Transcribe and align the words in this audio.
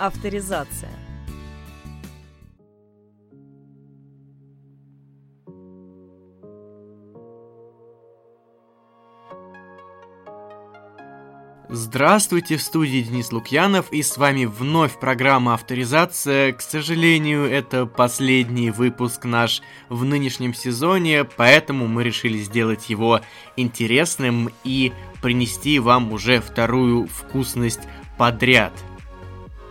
авторизация. 0.00 0.90
Здравствуйте, 11.68 12.56
в 12.56 12.62
студии 12.62 13.00
Денис 13.02 13.30
Лукьянов, 13.30 13.92
и 13.92 14.02
с 14.02 14.16
вами 14.16 14.46
вновь 14.46 14.98
программа 14.98 15.54
«Авторизация». 15.54 16.52
К 16.52 16.60
сожалению, 16.60 17.44
это 17.44 17.86
последний 17.86 18.72
выпуск 18.72 19.24
наш 19.24 19.62
в 19.88 20.04
нынешнем 20.04 20.52
сезоне, 20.52 21.24
поэтому 21.24 21.86
мы 21.86 22.02
решили 22.02 22.38
сделать 22.38 22.90
его 22.90 23.20
интересным 23.56 24.50
и 24.64 24.92
принести 25.22 25.78
вам 25.78 26.12
уже 26.12 26.40
вторую 26.40 27.06
вкусность 27.06 27.82
подряд– 28.18 28.72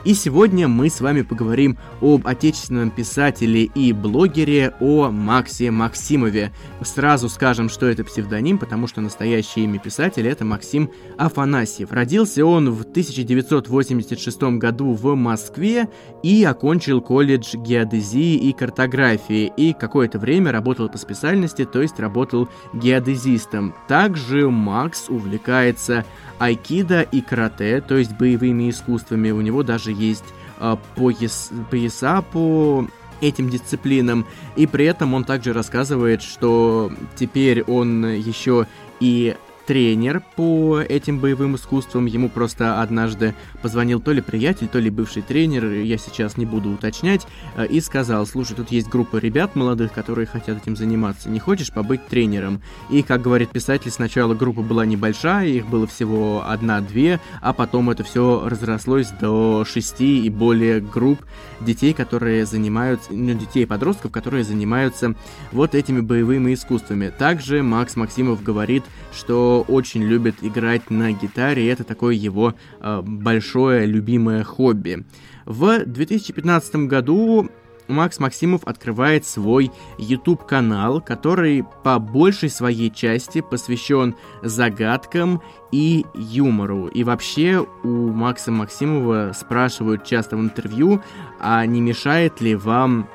и 0.05 0.13
сегодня 0.13 0.67
мы 0.67 0.89
с 0.89 1.01
вами 1.01 1.21
поговорим 1.21 1.77
об 2.01 2.25
отечественном 2.25 2.89
писателе 2.89 3.63
и 3.63 3.91
блогере, 3.91 4.73
о 4.79 5.09
Максе 5.11 5.71
Максимове. 5.71 6.51
Сразу 6.81 7.27
скажем, 7.27 7.69
что 7.69 7.85
это 7.85 8.03
псевдоним, 8.03 8.57
потому 8.57 8.87
что 8.87 9.01
настоящее 9.01 9.65
имя 9.65 9.79
писателя 9.79 10.31
это 10.31 10.45
Максим 10.45 10.89
Афанасьев. 11.17 11.91
Родился 11.91 12.45
он 12.45 12.71
в 12.71 12.81
1986 12.81 14.41
году 14.57 14.93
в 14.93 15.15
Москве 15.15 15.89
и 16.23 16.43
окончил 16.43 17.01
колледж 17.01 17.55
геодезии 17.55 18.35
и 18.35 18.53
картографии, 18.53 19.51
и 19.57 19.73
какое-то 19.73 20.17
время 20.17 20.51
работал 20.51 20.89
по 20.89 20.97
специальности, 20.97 21.65
то 21.65 21.81
есть 21.81 21.99
работал 21.99 22.47
геодезистом. 22.73 23.75
Также 23.87 24.49
Макс 24.49 25.09
увлекается 25.09 26.05
айкидо 26.39 27.01
и 27.01 27.21
карате, 27.21 27.81
то 27.81 27.97
есть 27.97 28.13
боевыми 28.13 28.69
искусствами. 28.69 29.31
У 29.31 29.41
него 29.41 29.63
даже 29.63 29.91
есть 29.91 30.25
э, 30.59 30.75
пояс, 30.95 31.51
пояса 31.69 32.21
по 32.21 32.87
этим 33.21 33.49
дисциплинам. 33.49 34.25
И 34.55 34.65
при 34.65 34.85
этом 34.85 35.13
он 35.13 35.23
также 35.25 35.53
рассказывает, 35.53 36.21
что 36.21 36.91
теперь 37.15 37.63
он 37.63 38.05
еще 38.05 38.67
и 38.99 39.35
тренер 39.69 40.23
по 40.35 40.79
этим 40.79 41.19
боевым 41.19 41.55
искусствам. 41.55 42.07
Ему 42.07 42.27
просто 42.27 42.81
однажды 42.81 43.35
позвонил 43.61 44.01
то 44.01 44.11
ли 44.11 44.19
приятель, 44.19 44.67
то 44.67 44.79
ли 44.79 44.89
бывший 44.89 45.21
тренер, 45.21 45.63
я 45.83 45.99
сейчас 45.99 46.37
не 46.37 46.47
буду 46.47 46.71
уточнять, 46.71 47.27
э, 47.55 47.67
и 47.67 47.79
сказал, 47.79 48.25
слушай, 48.25 48.55
тут 48.55 48.71
есть 48.71 48.89
группа 48.89 49.17
ребят 49.17 49.55
молодых, 49.55 49.93
которые 49.93 50.25
хотят 50.25 50.57
этим 50.57 50.75
заниматься, 50.75 51.29
не 51.29 51.37
хочешь 51.37 51.71
побыть 51.71 52.03
тренером? 52.07 52.63
И, 52.89 53.03
как 53.03 53.21
говорит 53.21 53.51
писатель, 53.51 53.91
сначала 53.91 54.33
группа 54.33 54.63
была 54.63 54.87
небольшая, 54.87 55.45
их 55.45 55.67
было 55.67 55.85
всего 55.85 56.43
одна-две, 56.47 57.19
а 57.39 57.53
потом 57.53 57.91
это 57.91 58.03
все 58.03 58.41
разрослось 58.49 59.11
до 59.21 59.65
шести 59.65 60.25
и 60.25 60.31
более 60.31 60.81
групп 60.81 61.19
детей, 61.61 61.93
которые 61.93 62.47
занимаются, 62.47 63.13
ну, 63.13 63.35
детей 63.35 63.63
и 63.63 63.67
подростков, 63.67 64.11
которые 64.11 64.43
занимаются 64.43 65.13
вот 65.51 65.75
этими 65.75 65.99
боевыми 65.99 66.55
искусствами. 66.55 67.13
Также 67.15 67.61
Макс 67.61 67.95
Максимов 67.95 68.41
говорит, 68.41 68.83
что 69.13 69.58
очень 69.61 70.03
любит 70.03 70.35
играть 70.41 70.89
на 70.89 71.11
гитаре, 71.11 71.63
и 71.63 71.67
это 71.67 71.83
такое 71.83 72.15
его 72.15 72.53
э, 72.79 73.01
большое 73.03 73.85
любимое 73.85 74.43
хобби. 74.43 75.05
В 75.45 75.85
2015 75.85 76.87
году 76.87 77.49
Макс 77.89 78.19
Максимов 78.19 78.61
открывает 78.65 79.25
свой 79.25 79.71
YouTube-канал, 79.97 81.01
который 81.01 81.65
по 81.83 81.97
большей 81.99 82.49
своей 82.49 82.91
части 82.91 83.41
посвящен 83.41 84.15
загадкам 84.43 85.41
и 85.71 86.05
юмору. 86.13 86.87
И 86.87 87.03
вообще 87.03 87.65
у 87.83 87.87
Макса 88.11 88.51
Максимова 88.51 89.31
спрашивают 89.35 90.05
часто 90.05 90.37
в 90.37 90.41
интервью, 90.41 91.01
а 91.39 91.65
не 91.65 91.81
мешает 91.81 92.41
ли 92.41 92.55
вам 92.55 93.09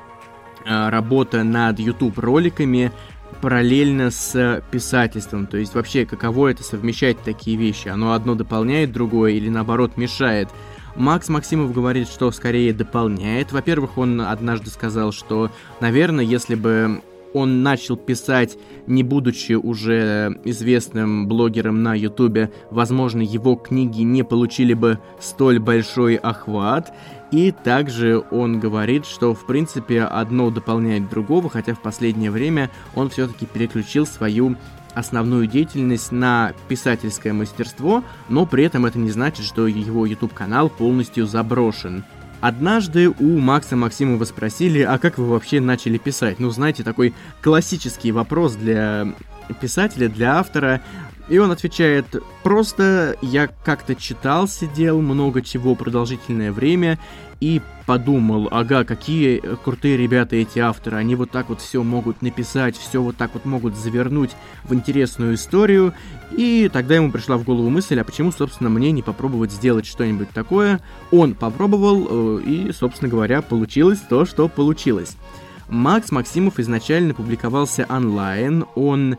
э, 0.65 0.89
работа 0.89 1.43
над 1.43 1.79
YouTube-роликами 1.79 2.91
параллельно 3.41 4.11
с 4.11 4.63
писательством. 4.71 5.47
То 5.47 5.57
есть 5.57 5.75
вообще, 5.75 6.05
каково 6.05 6.49
это 6.51 6.63
совмещать 6.63 7.21
такие 7.23 7.57
вещи? 7.57 7.87
Оно 7.87 8.13
одно 8.13 8.35
дополняет 8.35 8.91
другое 8.91 9.31
или 9.31 9.49
наоборот 9.49 9.97
мешает? 9.97 10.49
Макс 10.95 11.27
Максимов 11.27 11.73
говорит, 11.73 12.07
что 12.07 12.31
скорее 12.31 12.73
дополняет. 12.73 13.51
Во-первых, 13.51 13.97
он 13.97 14.21
однажды 14.21 14.69
сказал, 14.69 15.11
что, 15.11 15.51
наверное, 15.81 16.23
если 16.23 16.55
бы 16.55 17.01
он 17.33 17.63
начал 17.63 17.97
писать, 17.97 18.57
не 18.87 19.03
будучи 19.03 19.53
уже 19.53 20.39
известным 20.45 21.27
блогером 21.27 21.83
на 21.83 21.93
Ютубе, 21.93 22.49
возможно, 22.71 23.21
его 23.21 23.55
книги 23.57 24.03
не 24.03 24.23
получили 24.23 24.73
бы 24.73 24.99
столь 25.19 25.59
большой 25.59 26.15
охват. 26.15 26.93
И 27.31 27.51
также 27.51 28.23
он 28.31 28.59
говорит, 28.59 29.05
что 29.05 29.33
в 29.33 29.45
принципе 29.45 30.03
одно 30.03 30.51
дополняет 30.51 31.09
другого, 31.09 31.49
хотя 31.49 31.73
в 31.73 31.81
последнее 31.81 32.31
время 32.31 32.69
он 32.93 33.09
все-таки 33.09 33.45
переключил 33.45 34.05
свою 34.05 34.55
основную 34.93 35.47
деятельность 35.47 36.11
на 36.11 36.53
писательское 36.69 37.33
мастерство, 37.33 38.03
но 38.29 38.45
при 38.45 38.63
этом 38.63 38.85
это 38.85 38.97
не 38.97 39.11
значит, 39.11 39.45
что 39.45 39.67
его 39.67 40.05
YouTube-канал 40.05 40.69
полностью 40.69 41.27
заброшен. 41.27 42.05
Однажды 42.41 43.09
у 43.09 43.39
Макса 43.39 43.75
Максимова 43.75 44.23
спросили, 44.23 44.81
а 44.81 44.97
как 44.97 45.17
вы 45.17 45.25
вообще 45.25 45.59
начали 45.59 45.97
писать? 45.97 46.39
Ну, 46.39 46.49
знаете, 46.51 46.83
такой 46.83 47.13
классический 47.41 48.11
вопрос 48.11 48.55
для 48.55 49.07
писателя, 49.59 50.09
для 50.09 50.39
автора. 50.39 50.81
И 51.27 51.37
он 51.39 51.51
отвечает, 51.51 52.05
просто 52.43 53.15
я 53.21 53.47
как-то 53.47 53.95
читал, 53.95 54.47
сидел 54.47 55.01
много 55.01 55.41
чего 55.41 55.75
продолжительное 55.75 56.51
время 56.51 56.99
и 57.39 57.61
подумал, 57.85 58.47
ага, 58.51 58.83
какие 58.83 59.41
крутые 59.63 59.97
ребята 59.97 60.35
эти 60.35 60.59
авторы, 60.59 60.97
они 60.97 61.15
вот 61.15 61.31
так 61.31 61.49
вот 61.49 61.61
все 61.61 61.83
могут 61.83 62.21
написать, 62.21 62.77
все 62.77 63.01
вот 63.01 63.17
так 63.17 63.31
вот 63.33 63.45
могут 63.45 63.75
завернуть 63.75 64.31
в 64.63 64.73
интересную 64.73 65.35
историю, 65.35 65.93
и 66.31 66.69
тогда 66.71 66.95
ему 66.95 67.11
пришла 67.11 67.37
в 67.37 67.43
голову 67.43 67.69
мысль, 67.69 67.99
а 67.99 68.03
почему, 68.03 68.31
собственно, 68.31 68.69
мне 68.69 68.91
не 68.91 69.03
попробовать 69.03 69.51
сделать 69.51 69.85
что-нибудь 69.85 70.29
такое? 70.29 70.79
Он 71.11 71.35
попробовал, 71.35 72.39
э, 72.39 72.41
и, 72.43 72.71
собственно 72.71 73.09
говоря, 73.09 73.41
получилось 73.41 73.99
то, 73.99 74.25
что 74.25 74.47
получилось. 74.47 75.17
Макс 75.67 76.11
Максимов 76.11 76.59
изначально 76.59 77.13
публиковался 77.13 77.85
онлайн, 77.89 78.65
он 78.75 79.17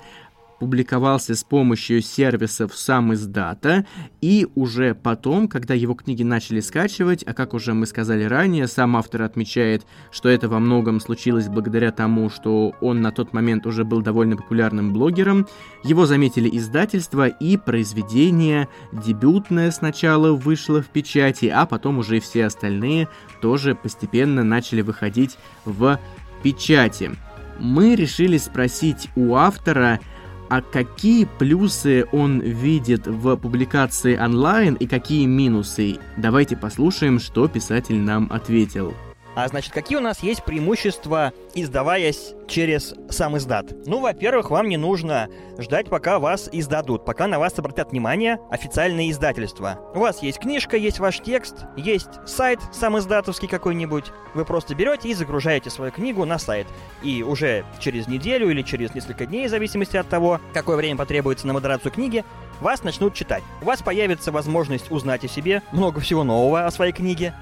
публиковался 0.59 1.35
с 1.35 1.45
помощью 1.45 2.01
сервисов 2.01 2.77
сам 2.77 3.15
издата, 3.15 3.87
и 4.21 4.47
уже 4.55 4.95
потом, 4.95 5.49
когда 5.49 5.75
его 5.75 5.95
книги 5.95 6.23
начали 6.23 6.61
скачивать, 6.61 7.23
а 7.27 7.35
как 7.35 7.55
уже 7.55 7.75
мы 7.75 7.87
сказали 7.87 8.25
ранее, 8.25 8.67
сам 8.67 8.97
автор 8.97 9.23
отмечает, 9.23 9.87
что 10.11 10.29
это 10.29 10.49
во 10.49 10.59
многом 10.59 11.01
случилось 11.01 11.49
благодаря 11.49 11.93
тому, 11.93 12.31
что 12.31 12.75
он 12.81 13.03
на 13.03 13.13
тот 13.13 13.33
момент 13.33 13.67
уже 13.67 13.85
был 13.85 14.03
довольно 14.03 14.37
популярным 14.37 14.93
блогером, 14.93 15.47
его 15.85 16.07
заметили 16.07 16.49
издательства, 16.57 17.29
и 17.29 17.57
произведение 17.57 18.69
дебютное 18.93 19.71
сначала 19.71 20.33
вышло 20.33 20.83
в 20.83 20.87
печати, 20.87 21.47
а 21.47 21.67
потом 21.67 21.99
уже 21.99 22.21
все 22.21 22.47
остальные 22.47 23.09
тоже 23.41 23.75
постепенно 23.75 24.43
начали 24.43 24.81
выходить 24.81 25.39
в 25.65 26.01
печати. 26.43 27.13
Мы 27.59 27.95
решили 27.95 28.37
спросить 28.37 29.09
у 29.17 29.35
автора, 29.35 30.01
а 30.49 30.63
какие 30.63 31.27
плюсы 31.39 32.07
он 32.13 32.41
видит 32.41 33.07
в 33.07 33.37
публикации 33.37 34.17
онлайн 34.17 34.75
и 34.75 34.87
какие 34.87 35.27
минусы? 35.27 35.99
Давайте 36.17 36.57
послушаем, 36.57 37.19
что 37.19 37.49
писатель 37.49 37.99
нам 37.99 38.29
ответил. 38.31 38.95
А 39.37 39.47
значит, 39.49 39.75
какие 39.75 39.99
у 39.99 40.01
нас 40.01 40.23
есть 40.23 40.43
преимущества, 40.45 41.35
издаваясь 41.55 42.33
через 42.49 42.95
сам 43.11 43.37
издат? 43.37 43.67
Ну, 43.87 44.01
во-первых, 44.01 44.51
вам 44.51 44.67
не 44.67 44.79
нужно 44.79 45.29
ждать, 45.59 45.91
пока 45.91 46.19
вас 46.19 46.49
издадут, 46.51 47.05
пока 47.05 47.27
на 47.27 47.39
вас 47.39 47.59
обратят 47.59 47.91
внимание 47.91 48.41
официальные 48.51 49.11
издательства. 49.11 49.79
У 49.95 49.99
вас 49.99 50.23
есть 50.23 50.39
книжка, 50.39 50.79
есть 50.79 51.01
ваш 51.01 51.21
текст, 51.21 51.67
есть 51.77 52.09
сайт 52.25 52.61
сам 52.73 52.99
издатовский 52.99 53.47
какой-нибудь. 53.47 54.07
Вы 54.33 54.47
просто 54.47 54.75
берете 54.75 55.11
и 55.11 55.15
загружаете 55.15 55.69
свою 55.69 55.93
книгу 55.93 56.25
на 56.25 56.39
сайт. 56.39 56.67
И 57.03 57.23
уже 57.23 57.67
через 57.79 58.09
неделю 58.09 58.49
или 58.49 58.63
через 58.63 58.95
несколько 58.95 59.27
дней, 59.27 59.49
в 59.49 59.51
зависимости 59.51 59.99
от 59.99 60.09
того, 60.09 60.41
какое 60.55 60.79
время 60.79 60.97
потребуется 60.97 61.47
на 61.47 61.53
модерацию 61.53 61.93
книги, 61.93 62.25
вас 62.63 62.85
начнут 62.85 63.13
читать. 63.13 63.43
У 63.61 63.67
вас 63.67 63.83
появится 63.83 64.33
возможность 64.33 64.91
узнать 64.91 65.27
о 65.27 65.29
себе 65.29 65.63
много 65.73 66.01
всего 66.01 66.25
нового 66.25 66.65
о 66.65 66.71
своей 66.71 66.93
книге, 66.93 67.35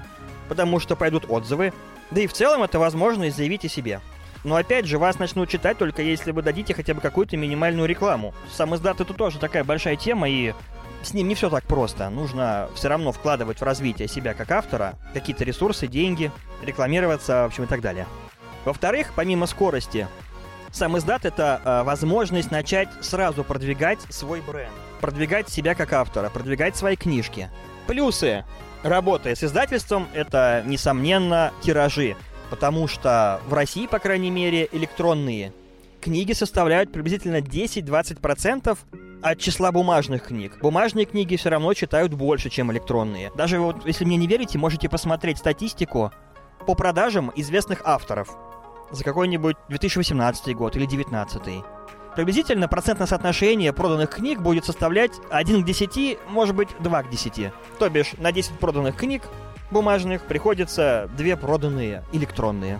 потому 0.47 0.79
что 0.79 0.95
пойдут 0.95 1.25
отзывы, 1.29 1.73
да 2.11 2.21
и 2.21 2.27
в 2.27 2.33
целом 2.33 2.63
это 2.63 2.79
возможность 2.79 3.37
заявить 3.37 3.65
о 3.65 3.69
себе. 3.69 4.01
Но 4.43 4.55
опять 4.55 4.85
же, 4.85 4.99
вас 4.99 5.17
начнут 5.17 5.49
читать 5.49 5.77
только 5.79 6.03
если 6.03 6.31
вы 6.31 6.43
дадите 6.43 6.73
хотя 6.73 6.93
бы 6.93 7.01
какую-то 7.01 7.35
минимальную 7.35 7.87
рекламу. 7.87 8.33
Сам 8.51 8.75
издат 8.75 9.01
это 9.01 9.13
тоже 9.13 9.39
такая 9.39 9.63
большая 9.63 9.95
тема, 9.95 10.29
и 10.29 10.53
с 11.01 11.13
ним 11.13 11.27
не 11.27 11.35
все 11.35 11.49
так 11.49 11.63
просто. 11.63 12.09
Нужно 12.09 12.69
все 12.75 12.87
равно 12.87 13.11
вкладывать 13.11 13.59
в 13.59 13.63
развитие 13.63 14.07
себя 14.07 14.33
как 14.33 14.51
автора 14.51 14.99
какие-то 15.13 15.43
ресурсы, 15.43 15.87
деньги, 15.87 16.31
рекламироваться, 16.61 17.43
в 17.43 17.45
общем, 17.47 17.63
и 17.63 17.67
так 17.67 17.81
далее. 17.81 18.05
Во-вторых, 18.65 19.13
помимо 19.15 19.47
скорости, 19.47 20.07
сам 20.71 20.97
издат— 20.97 21.23
это 21.25 21.61
э, 21.63 21.83
возможность 21.83 22.51
начать 22.51 22.89
сразу 23.01 23.43
продвигать 23.43 24.01
свой 24.09 24.41
бренд, 24.41 24.73
продвигать 24.99 25.49
себя 25.49 25.73
как 25.73 25.93
автора, 25.93 26.29
продвигать 26.29 26.75
свои 26.75 26.95
книжки. 26.95 27.49
Плюсы 27.87 28.43
работая 28.85 29.35
с 29.35 29.43
издательством, 29.43 30.07
это, 30.13 30.63
несомненно, 30.65 31.51
тиражи. 31.61 32.15
Потому 32.49 32.87
что 32.87 33.41
в 33.47 33.53
России, 33.53 33.87
по 33.87 33.99
крайней 33.99 34.29
мере, 34.29 34.69
электронные 34.71 35.51
книги 35.99 36.33
составляют 36.33 36.91
приблизительно 36.91 37.37
10-20% 37.37 38.77
от 39.23 39.39
числа 39.39 39.71
бумажных 39.71 40.25
книг. 40.25 40.59
Бумажные 40.61 41.07
книги 41.07 41.35
все 41.35 41.49
равно 41.49 41.73
читают 41.73 42.13
больше, 42.13 42.51
чем 42.51 42.71
электронные. 42.71 43.31
Даже 43.35 43.59
вот, 43.59 43.85
если 43.87 44.05
мне 44.05 44.17
не 44.17 44.27
верите, 44.27 44.59
можете 44.59 44.87
посмотреть 44.87 45.39
статистику 45.39 46.11
по 46.67 46.75
продажам 46.75 47.31
известных 47.35 47.81
авторов 47.85 48.29
за 48.91 49.03
какой-нибудь 49.03 49.55
2018 49.69 50.55
год 50.55 50.75
или 50.75 50.85
2019. 50.85 51.63
Приблизительно 52.15 52.69
процентное 52.69 53.07
соотношение 53.07 53.73
проданных 53.73 54.09
книг 54.09 54.39
будет 54.39 54.63
составлять 54.65 55.11
1 55.31 55.63
к 55.63 55.65
10, 55.65 56.17
может 56.29 56.55
быть 56.55 56.69
2 56.79 57.03
к 57.03 57.09
10. 57.09 57.51
То 57.77 57.89
бишь 57.89 58.13
на 58.17 58.31
10 58.31 58.53
проданных 58.53 58.95
книг 58.95 59.23
бумажных 59.69 60.21
приходится 60.21 61.09
2 61.17 61.35
проданные 61.35 62.03
электронные. 62.13 62.79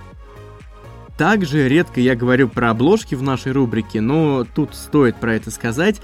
Также 1.17 1.67
редко 1.67 1.99
я 1.99 2.15
говорю 2.15 2.47
про 2.49 2.71
обложки 2.71 3.15
в 3.15 3.23
нашей 3.23 3.51
рубрике, 3.51 4.01
но 4.01 4.43
тут 4.43 4.75
стоит 4.75 5.17
про 5.17 5.35
это 5.35 5.51
сказать 5.51 6.01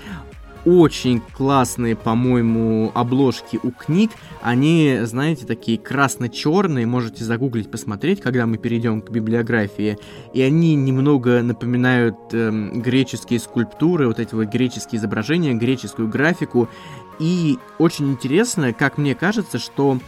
очень 0.66 1.22
классные, 1.22 1.96
по-моему, 1.96 2.92
обложки 2.94 3.60
у 3.64 3.72
книг. 3.72 4.12
Они, 4.42 5.00
знаете, 5.04 5.46
такие 5.46 5.78
красно-черные, 5.78 6.86
можете 6.86 7.24
загуглить, 7.24 7.72
посмотреть, 7.72 8.22
когда 8.22 8.46
мы 8.46 8.58
перейдем 8.58 9.02
к 9.02 9.10
библиографии. 9.10 9.98
И 10.34 10.42
они 10.42 10.76
немного 10.76 11.42
напоминают 11.42 12.16
эм, 12.34 12.82
греческие 12.82 13.40
скульптуры, 13.40 14.08
вот 14.08 14.20
эти 14.20 14.36
вот 14.36 14.46
греческие 14.46 15.00
изображения, 15.00 15.54
греческую 15.54 16.08
графику. 16.08 16.70
И 17.20 17.58
очень 17.80 18.12
интересно, 18.12 18.74
как 18.74 18.98
мне 18.98 19.16
кажется, 19.16 19.60
что 19.60 20.00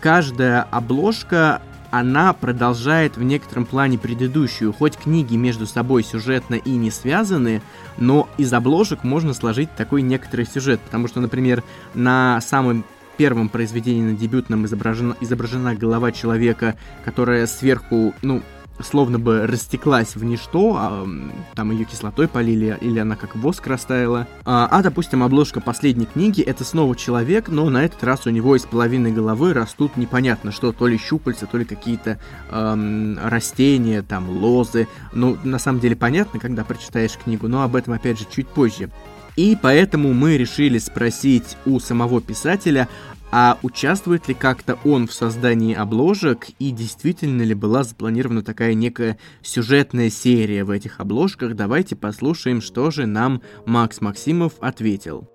каждая 0.00 0.62
обложка 0.62 1.62
она 1.98 2.32
продолжает 2.32 3.16
в 3.16 3.22
некотором 3.22 3.64
плане 3.64 3.98
предыдущую, 3.98 4.72
хоть 4.72 4.96
книги 4.96 5.36
между 5.36 5.66
собой 5.66 6.02
сюжетно 6.02 6.54
и 6.54 6.70
не 6.70 6.90
связаны, 6.90 7.62
но 7.96 8.28
из 8.38 8.52
обложек 8.52 9.04
можно 9.04 9.34
сложить 9.34 9.74
такой 9.76 10.02
некоторый 10.02 10.46
сюжет, 10.46 10.80
потому 10.80 11.08
что, 11.08 11.20
например, 11.20 11.62
на 11.94 12.40
самом 12.40 12.84
первом 13.16 13.48
произведении 13.48 14.02
на 14.02 14.16
дебютном 14.16 14.66
изображена, 14.66 15.16
изображена 15.20 15.74
голова 15.74 16.12
человека, 16.12 16.76
которая 17.04 17.46
сверху, 17.46 18.14
ну, 18.22 18.42
словно 18.80 19.18
бы 19.18 19.46
растеклась 19.46 20.16
в 20.16 20.24
ничто, 20.24 20.76
а, 20.78 21.08
там 21.54 21.70
ее 21.70 21.84
кислотой 21.84 22.28
полили, 22.28 22.76
или 22.80 22.98
она 22.98 23.16
как 23.16 23.36
воск 23.36 23.66
растаяла. 23.66 24.26
А, 24.44 24.68
а, 24.70 24.82
допустим, 24.82 25.22
обложка 25.22 25.60
последней 25.60 26.06
книги 26.06 26.42
это 26.42 26.64
снова 26.64 26.94
человек, 26.96 27.48
но 27.48 27.68
на 27.70 27.84
этот 27.84 28.02
раз 28.04 28.26
у 28.26 28.30
него 28.30 28.56
из 28.56 28.62
половины 28.62 29.12
головы 29.12 29.52
растут 29.52 29.96
непонятно 29.96 30.52
что, 30.52 30.72
то 30.72 30.86
ли 30.86 30.98
щупальца, 30.98 31.46
то 31.46 31.58
ли 31.58 31.64
какие-то 31.64 32.18
эм, 32.50 33.18
растения, 33.22 34.02
там, 34.02 34.28
лозы. 34.28 34.88
Ну, 35.12 35.36
на 35.44 35.58
самом 35.58 35.80
деле 35.80 35.96
понятно, 35.96 36.40
когда 36.40 36.64
прочитаешь 36.64 37.16
книгу, 37.16 37.48
но 37.48 37.62
об 37.62 37.76
этом 37.76 37.94
опять 37.94 38.18
же 38.18 38.26
чуть 38.30 38.48
позже. 38.48 38.90
И 39.36 39.56
поэтому 39.60 40.14
мы 40.14 40.38
решили 40.38 40.78
спросить 40.78 41.58
у 41.66 41.78
самого 41.78 42.22
писателя, 42.22 42.88
а 43.32 43.58
участвует 43.62 44.28
ли 44.28 44.34
как-то 44.34 44.78
он 44.84 45.06
в 45.06 45.12
создании 45.12 45.74
обложек 45.74 46.48
и 46.58 46.70
действительно 46.70 47.42
ли 47.42 47.54
была 47.54 47.82
запланирована 47.82 48.42
такая 48.42 48.74
некая 48.74 49.18
сюжетная 49.42 50.10
серия 50.10 50.64
в 50.64 50.70
этих 50.70 51.00
обложках? 51.00 51.54
Давайте 51.54 51.96
послушаем, 51.96 52.60
что 52.60 52.90
же 52.90 53.06
нам 53.06 53.42
Макс 53.66 54.00
Максимов 54.00 54.54
ответил. 54.60 55.28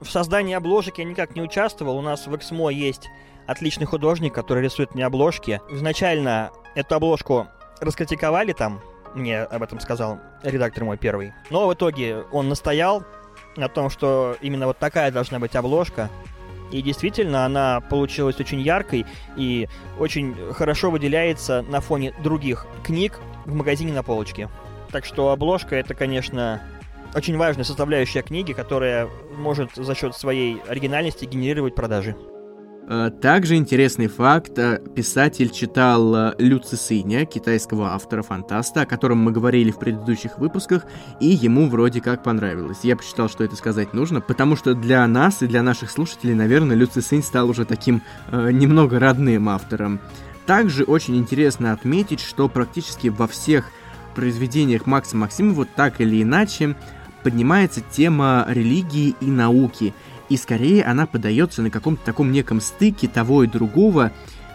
В 0.00 0.10
создании 0.10 0.54
обложек 0.54 0.98
я 0.98 1.04
никак 1.04 1.36
не 1.36 1.42
участвовал. 1.42 1.98
У 1.98 2.02
нас 2.02 2.26
в 2.26 2.34
Эксмо 2.34 2.70
есть 2.70 3.08
отличный 3.46 3.86
художник, 3.86 4.34
который 4.34 4.62
рисует 4.62 4.94
мне 4.94 5.06
обложки. 5.06 5.60
Изначально 5.70 6.50
эту 6.74 6.96
обложку 6.96 7.46
раскритиковали 7.80 8.52
там, 8.52 8.80
мне 9.14 9.40
об 9.40 9.62
этом 9.62 9.80
сказал 9.80 10.18
редактор 10.42 10.84
мой 10.84 10.98
первый. 10.98 11.32
Но 11.50 11.68
в 11.68 11.74
итоге 11.74 12.24
он 12.32 12.48
настоял 12.48 13.04
на 13.56 13.68
том, 13.68 13.88
что 13.88 14.36
именно 14.40 14.66
вот 14.66 14.78
такая 14.78 15.10
должна 15.10 15.38
быть 15.38 15.56
обложка. 15.56 16.10
И 16.70 16.82
действительно, 16.82 17.44
она 17.44 17.80
получилась 17.80 18.40
очень 18.40 18.60
яркой 18.60 19.06
и 19.36 19.68
очень 19.98 20.34
хорошо 20.52 20.90
выделяется 20.90 21.62
на 21.62 21.80
фоне 21.80 22.12
других 22.22 22.66
книг 22.82 23.20
в 23.44 23.54
магазине 23.54 23.92
на 23.92 24.02
полочке. 24.02 24.48
Так 24.90 25.04
что 25.04 25.30
обложка 25.30 25.76
это, 25.76 25.94
конечно, 25.94 26.62
очень 27.14 27.36
важная 27.36 27.64
составляющая 27.64 28.22
книги, 28.22 28.52
которая 28.52 29.08
может 29.36 29.74
за 29.74 29.94
счет 29.94 30.14
своей 30.16 30.60
оригинальности 30.68 31.24
генерировать 31.24 31.74
продажи. 31.74 32.16
Э, 32.88 33.10
также 33.10 33.56
интересный 33.56 34.06
факт. 34.06 34.56
Э, 34.58 34.80
писатель 34.94 35.50
читал 35.50 36.14
э, 36.14 36.34
Лю 36.38 36.60
Цисыня, 36.60 37.26
китайского 37.26 37.94
автора-фантаста, 37.94 38.82
о 38.82 38.86
котором 38.86 39.18
мы 39.18 39.32
говорили 39.32 39.72
в 39.72 39.78
предыдущих 39.78 40.38
выпусках, 40.38 40.84
и 41.20 41.26
ему 41.26 41.68
вроде 41.68 42.00
как 42.00 42.22
понравилось. 42.22 42.78
Я 42.84 42.96
посчитал, 42.96 43.28
что 43.28 43.42
это 43.42 43.56
сказать 43.56 43.92
нужно, 43.92 44.20
потому 44.20 44.54
что 44.54 44.74
для 44.74 45.04
нас 45.08 45.42
и 45.42 45.48
для 45.48 45.64
наших 45.64 45.90
слушателей, 45.90 46.34
наверное, 46.34 46.76
Лю 46.76 46.86
Цисынь 46.86 47.24
стал 47.24 47.50
уже 47.50 47.64
таким 47.64 48.02
э, 48.30 48.52
немного 48.52 49.00
родным 49.00 49.48
автором. 49.48 49.98
Также 50.46 50.84
очень 50.84 51.16
интересно 51.16 51.72
отметить, 51.72 52.20
что 52.20 52.48
практически 52.48 53.08
во 53.08 53.26
всех 53.26 53.68
произведениях 54.14 54.86
Макса 54.86 55.16
Максимова 55.16 55.64
так 55.64 56.00
или 56.00 56.22
иначе 56.22 56.76
поднимается 57.24 57.80
тема 57.80 58.46
религии 58.48 59.16
и 59.20 59.26
науки– 59.26 59.92
и 60.28 60.36
скорее 60.36 60.84
она 60.84 61.06
подается 61.06 61.62
на 61.62 61.70
каком-то 61.70 62.04
таком 62.04 62.32
неком 62.32 62.60
стыке 62.60 63.08
того 63.08 63.44
и 63.44 63.46
другого, 63.46 64.12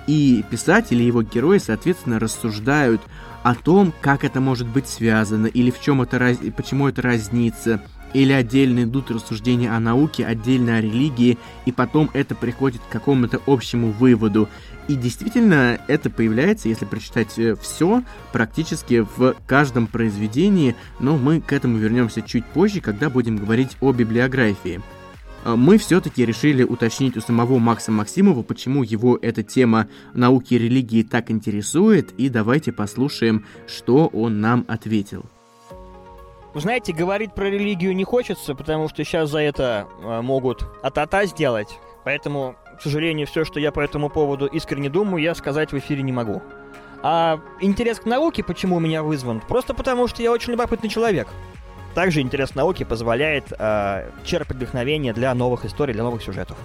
и 0.07 0.43
писатели 0.49 1.03
и 1.03 1.07
его 1.07 1.21
герои, 1.21 1.59
соответственно, 1.59 2.19
рассуждают 2.19 3.01
о 3.43 3.55
том, 3.55 3.93
как 4.01 4.23
это 4.23 4.39
может 4.39 4.67
быть 4.67 4.87
связано, 4.87 5.47
или 5.47 5.71
в 5.71 5.81
чем 5.81 6.01
это 6.01 6.19
раз... 6.19 6.37
почему 6.55 6.87
это 6.87 7.01
разнится, 7.01 7.81
или 8.13 8.33
отдельно 8.33 8.83
идут 8.83 9.09
рассуждения 9.09 9.71
о 9.71 9.79
науке, 9.79 10.25
отдельно 10.25 10.77
о 10.77 10.81
религии, 10.81 11.37
и 11.65 11.71
потом 11.71 12.09
это 12.13 12.35
приходит 12.35 12.81
к 12.81 12.91
какому-то 12.91 13.41
общему 13.47 13.91
выводу. 13.91 14.49
И 14.87 14.95
действительно, 14.95 15.79
это 15.87 16.09
появляется, 16.09 16.67
если 16.67 16.85
прочитать 16.85 17.37
э, 17.39 17.55
все, 17.55 18.03
практически 18.33 19.05
в 19.15 19.35
каждом 19.47 19.87
произведении, 19.87 20.75
но 20.99 21.17
мы 21.17 21.39
к 21.39 21.53
этому 21.53 21.77
вернемся 21.77 22.21
чуть 22.21 22.45
позже, 22.45 22.81
когда 22.81 23.09
будем 23.09 23.37
говорить 23.37 23.77
о 23.79 23.93
библиографии. 23.93 24.81
А, 25.43 25.55
мы 25.55 25.77
все-таки 25.77 26.25
решили 26.25 26.63
уточнить 26.63 27.17
у 27.17 27.21
самого 27.21 27.57
Макса 27.59 27.91
Максимова, 27.91 28.43
почему 28.43 28.83
его 28.83 29.17
эта 29.21 29.43
тема 29.43 29.87
науки 30.13 30.53
и 30.53 30.57
религии 30.57 31.03
так 31.03 31.31
интересует, 31.31 32.11
и 32.17 32.29
давайте 32.29 32.71
послушаем, 32.71 33.45
что 33.67 34.07
он 34.07 34.41
нам 34.41 34.65
ответил. 34.67 35.25
Вы 36.53 36.59
знаете, 36.59 36.91
говорить 36.91 37.33
про 37.33 37.45
религию 37.49 37.95
не 37.95 38.03
хочется, 38.03 38.55
потому 38.55 38.89
что 38.89 39.03
сейчас 39.05 39.29
за 39.29 39.39
это 39.39 39.87
э, 40.03 40.21
могут 40.21 40.65
а-та-та 40.83 41.25
сделать. 41.25 41.79
Поэтому, 42.03 42.55
к 42.77 42.81
сожалению, 42.81 43.25
все, 43.25 43.45
что 43.45 43.59
я 43.59 43.71
по 43.71 43.79
этому 43.79 44.09
поводу 44.09 44.47
искренне 44.47 44.89
думаю, 44.89 45.23
я 45.23 45.33
сказать 45.33 45.71
в 45.71 45.77
эфире 45.77 46.01
не 46.01 46.11
могу. 46.11 46.41
А 47.03 47.39
интерес 47.61 47.99
к 47.99 48.05
науке 48.05 48.43
почему 48.43 48.75
у 48.75 48.79
меня 48.79 49.01
вызван? 49.01 49.41
Просто 49.47 49.73
потому, 49.73 50.07
что 50.07 50.21
я 50.21 50.31
очень 50.31 50.51
любопытный 50.51 50.89
человек. 50.89 51.27
Также 51.93 52.21
интерес 52.21 52.55
науки 52.55 52.83
позволяет 52.83 53.51
э, 53.51 54.09
черпать 54.23 54.57
вдохновение 54.57 55.13
для 55.13 55.33
новых 55.33 55.65
историй, 55.65 55.93
для 55.93 56.03
новых 56.03 56.23
сюжетов. 56.23 56.57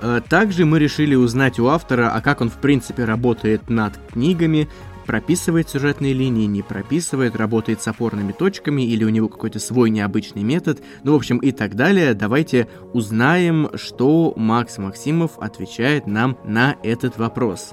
Э, 0.00 0.20
также 0.28 0.64
мы 0.64 0.78
решили 0.78 1.14
узнать 1.14 1.58
у 1.58 1.66
автора, 1.66 2.10
а 2.14 2.20
как 2.20 2.40
он 2.40 2.50
в 2.50 2.58
принципе 2.58 3.04
работает 3.04 3.68
над 3.68 3.96
книгами, 4.12 4.68
прописывает 5.06 5.68
сюжетные 5.68 6.12
линии, 6.12 6.46
не 6.46 6.62
прописывает, 6.62 7.34
работает 7.34 7.82
с 7.82 7.88
опорными 7.88 8.30
точками 8.30 8.82
или 8.82 9.02
у 9.02 9.08
него 9.08 9.28
какой-то 9.28 9.58
свой 9.58 9.90
необычный 9.90 10.44
метод, 10.44 10.80
ну, 11.02 11.12
в 11.12 11.16
общем, 11.16 11.38
и 11.38 11.50
так 11.50 11.74
далее. 11.74 12.14
Давайте 12.14 12.68
узнаем, 12.92 13.70
что 13.74 14.32
Макс 14.36 14.78
Максимов 14.78 15.32
отвечает 15.38 16.06
нам 16.06 16.38
на 16.44 16.76
этот 16.84 17.18
вопрос. 17.18 17.72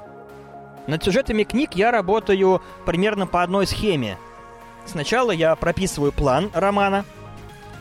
Над 0.88 1.04
сюжетами 1.04 1.44
книг 1.44 1.74
я 1.74 1.92
работаю 1.92 2.60
примерно 2.84 3.26
по 3.26 3.42
одной 3.42 3.66
схеме. 3.68 4.18
Сначала 4.88 5.30
я 5.30 5.54
прописываю 5.54 6.12
план 6.12 6.50
романа, 6.54 7.04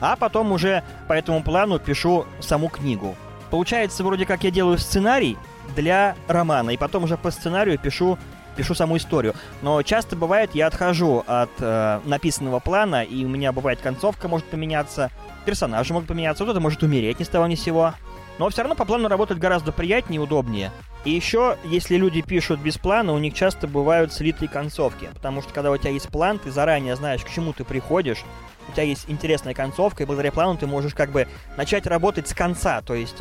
а 0.02 0.18
потом 0.18 0.52
уже 0.52 0.84
по 1.08 1.14
этому 1.14 1.42
плану 1.42 1.80
пишу 1.80 2.26
саму 2.42 2.68
книгу. 2.68 3.16
Получается, 3.50 4.04
вроде 4.04 4.26
как 4.26 4.44
я 4.44 4.52
делаю 4.52 4.78
сценарий 4.78 5.38
для 5.76 6.16
романа, 6.28 6.72
и 6.72 6.78
потом 6.78 7.06
уже 7.06 7.18
по 7.18 7.32
сценарию 7.32 7.80
пишу 7.80 8.18
пишу 8.58 8.74
саму 8.74 8.98
историю. 8.98 9.36
Но 9.62 9.84
часто 9.84 10.16
бывает, 10.16 10.56
я 10.56 10.68
отхожу 10.68 11.24
от 11.28 11.52
э, 11.60 12.00
написанного 12.06 12.60
плана, 12.60 13.04
и 13.04 13.24
у 13.24 13.30
меня 13.30 13.52
бывает 13.52 13.80
концовка 13.80 14.28
может 14.28 14.48
поменяться, 14.48 15.12
персонажи 15.46 15.94
могут 15.94 16.08
поменяться, 16.08 16.44
кто-то 16.44 16.60
может 16.60 16.82
умереть 16.82 17.20
ни 17.20 17.24
с 17.24 17.30
того 17.30 17.46
ни 17.46 17.54
с 17.54 17.62
сего. 17.62 17.94
Но 18.40 18.50
все 18.50 18.64
равно 18.64 18.76
по 18.76 18.84
плану 18.84 19.08
работать 19.08 19.38
гораздо 19.38 19.72
приятнее 19.72 20.20
и 20.20 20.24
удобнее. 20.24 20.72
И 21.08 21.12
еще, 21.12 21.56
если 21.64 21.96
люди 21.96 22.22
пишут 22.22 22.60
без 22.60 22.78
плана, 22.78 23.14
у 23.14 23.18
них 23.18 23.34
часто 23.34 23.66
бывают 23.66 24.12
слитые 24.12 24.50
концовки. 24.50 25.08
Потому 25.14 25.42
что 25.42 25.54
когда 25.54 25.72
у 25.72 25.78
тебя 25.78 25.92
есть 25.92 26.10
план, 26.10 26.38
ты 26.38 26.52
заранее 26.52 26.98
знаешь, 26.98 27.24
к 27.24 27.30
чему 27.30 27.54
ты 27.54 27.64
приходишь, 27.64 28.26
у 28.68 28.74
тебя 28.74 28.84
есть 28.84 29.06
интересная 29.08 29.54
концовка, 29.54 30.04
и 30.04 30.06
благодаря 30.06 30.34
плану 30.34 30.58
ты 30.58 30.68
можешь 30.68 30.94
как 30.94 31.14
бы 31.14 31.26
начать 31.56 31.88
работать 31.88 32.28
с 32.28 32.34
конца. 32.34 32.82
То 32.82 32.94
есть 32.94 33.16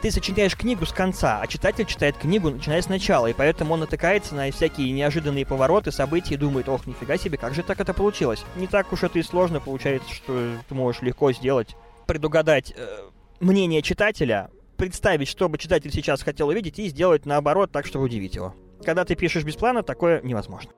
ты 0.00 0.10
сочиняешь 0.10 0.56
книгу 0.56 0.86
с 0.86 0.92
конца, 0.92 1.38
а 1.42 1.46
читатель 1.46 1.84
читает 1.84 2.16
книгу, 2.16 2.48
начиная 2.48 2.80
сначала, 2.80 3.26
и 3.26 3.34
поэтому 3.34 3.74
он 3.74 3.80
натыкается 3.80 4.34
на 4.34 4.50
всякие 4.50 4.90
неожиданные 4.92 5.44
повороты, 5.44 5.92
события 5.92 6.36
и 6.36 6.38
думает, 6.38 6.70
ох, 6.70 6.86
нифига 6.86 7.18
себе, 7.18 7.36
как 7.36 7.52
же 7.52 7.62
так 7.62 7.78
это 7.78 7.92
получилось? 7.92 8.46
Не 8.56 8.66
так 8.66 8.90
уж 8.94 9.02
это 9.02 9.18
и 9.18 9.22
сложно 9.22 9.60
получается, 9.60 10.08
что 10.10 10.52
ты 10.66 10.74
можешь 10.74 11.02
легко 11.02 11.30
сделать, 11.32 11.76
предугадать 12.06 12.72
э, 12.74 13.10
мнение 13.40 13.82
читателя, 13.82 14.48
представить, 14.76 15.28
что 15.28 15.48
бы 15.48 15.58
читатель 15.58 15.92
сейчас 15.92 16.22
хотел 16.22 16.48
увидеть, 16.48 16.78
и 16.78 16.88
сделать 16.88 17.26
наоборот 17.26 17.72
так, 17.72 17.86
чтобы 17.86 18.04
удивить 18.04 18.34
его. 18.34 18.54
Когда 18.84 19.04
ты 19.04 19.14
пишешь 19.14 19.44
без 19.44 19.56
плана, 19.56 19.82
такое 19.82 20.20
невозможно. 20.22 20.72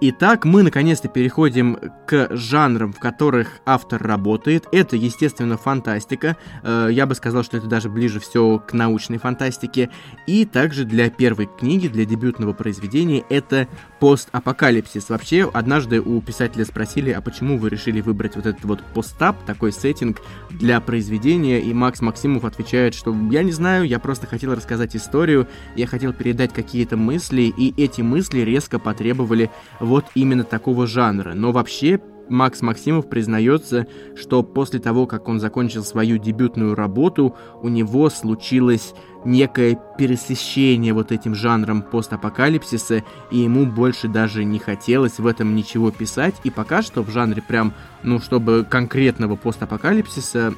Итак, 0.00 0.44
мы 0.44 0.64
наконец-то 0.64 1.08
переходим 1.08 1.78
к 2.06 2.28
жанрам, 2.30 2.92
в 2.92 2.98
которых 2.98 3.60
автор 3.64 4.02
работает. 4.02 4.66
Это, 4.72 4.96
естественно, 4.96 5.56
фантастика. 5.56 6.36
Э, 6.62 6.88
я 6.90 7.06
бы 7.06 7.14
сказал, 7.14 7.44
что 7.44 7.56
это 7.56 7.68
даже 7.68 7.88
ближе 7.88 8.18
всего 8.18 8.58
к 8.58 8.72
научной 8.72 9.18
фантастике. 9.18 9.90
И 10.26 10.44
также 10.46 10.84
для 10.84 11.10
первой 11.10 11.46
книги, 11.46 11.86
для 11.86 12.04
дебютного 12.04 12.52
произведения, 12.52 13.24
это 13.30 13.68
постапокалипсис. 14.00 15.08
Вообще, 15.08 15.48
однажды 15.52 16.00
у 16.00 16.20
писателя 16.20 16.64
спросили, 16.64 17.10
а 17.10 17.20
почему 17.20 17.56
вы 17.56 17.70
решили 17.70 18.00
выбрать 18.00 18.34
вот 18.34 18.46
этот 18.46 18.64
вот 18.64 18.82
постап, 18.94 19.44
такой 19.46 19.72
сеттинг 19.72 20.20
для 20.50 20.80
произведения, 20.80 21.60
и 21.60 21.72
Макс 21.72 22.00
Максимов 22.00 22.44
отвечает, 22.44 22.94
что 22.94 23.16
я 23.30 23.42
не 23.42 23.52
знаю, 23.52 23.84
я 23.84 23.98
просто 24.00 24.26
хотел 24.26 24.54
рассказать 24.54 24.96
историю, 24.96 25.48
я 25.76 25.86
хотел 25.86 26.12
передать 26.12 26.52
какие-то 26.52 26.96
мысли, 26.96 27.42
и 27.56 27.72
эти 27.80 28.02
мысли 28.02 28.40
резко 28.40 28.78
потребовали 28.78 29.50
вот 29.84 30.06
именно 30.14 30.44
такого 30.44 30.86
жанра. 30.86 31.34
Но 31.34 31.52
вообще 31.52 32.00
Макс 32.28 32.62
Максимов 32.62 33.08
признается, 33.08 33.86
что 34.16 34.42
после 34.42 34.80
того, 34.80 35.06
как 35.06 35.28
он 35.28 35.40
закончил 35.40 35.84
свою 35.84 36.18
дебютную 36.18 36.74
работу, 36.74 37.36
у 37.62 37.68
него 37.68 38.08
случилось 38.08 38.94
некое 39.24 39.78
пересыщение 39.98 40.92
вот 40.92 41.12
этим 41.12 41.34
жанром 41.34 41.82
постапокалипсиса, 41.82 43.04
и 43.30 43.38
ему 43.38 43.66
больше 43.66 44.08
даже 44.08 44.44
не 44.44 44.58
хотелось 44.58 45.18
в 45.18 45.26
этом 45.26 45.54
ничего 45.54 45.90
писать, 45.90 46.34
и 46.44 46.50
пока 46.50 46.82
что 46.82 47.02
в 47.02 47.10
жанре 47.10 47.42
прям, 47.42 47.72
ну, 48.02 48.20
чтобы 48.20 48.66
конкретного 48.68 49.36
постапокалипсиса 49.36 50.54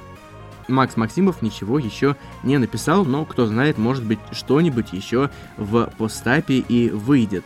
Макс 0.68 0.96
Максимов 0.96 1.42
ничего 1.42 1.78
еще 1.78 2.16
не 2.42 2.58
написал, 2.58 3.04
но 3.04 3.24
кто 3.24 3.46
знает, 3.46 3.78
может 3.78 4.04
быть, 4.04 4.18
что-нибудь 4.32 4.92
еще 4.92 5.30
в 5.56 5.90
постапе 5.96 6.58
и 6.58 6.90
выйдет. 6.90 7.44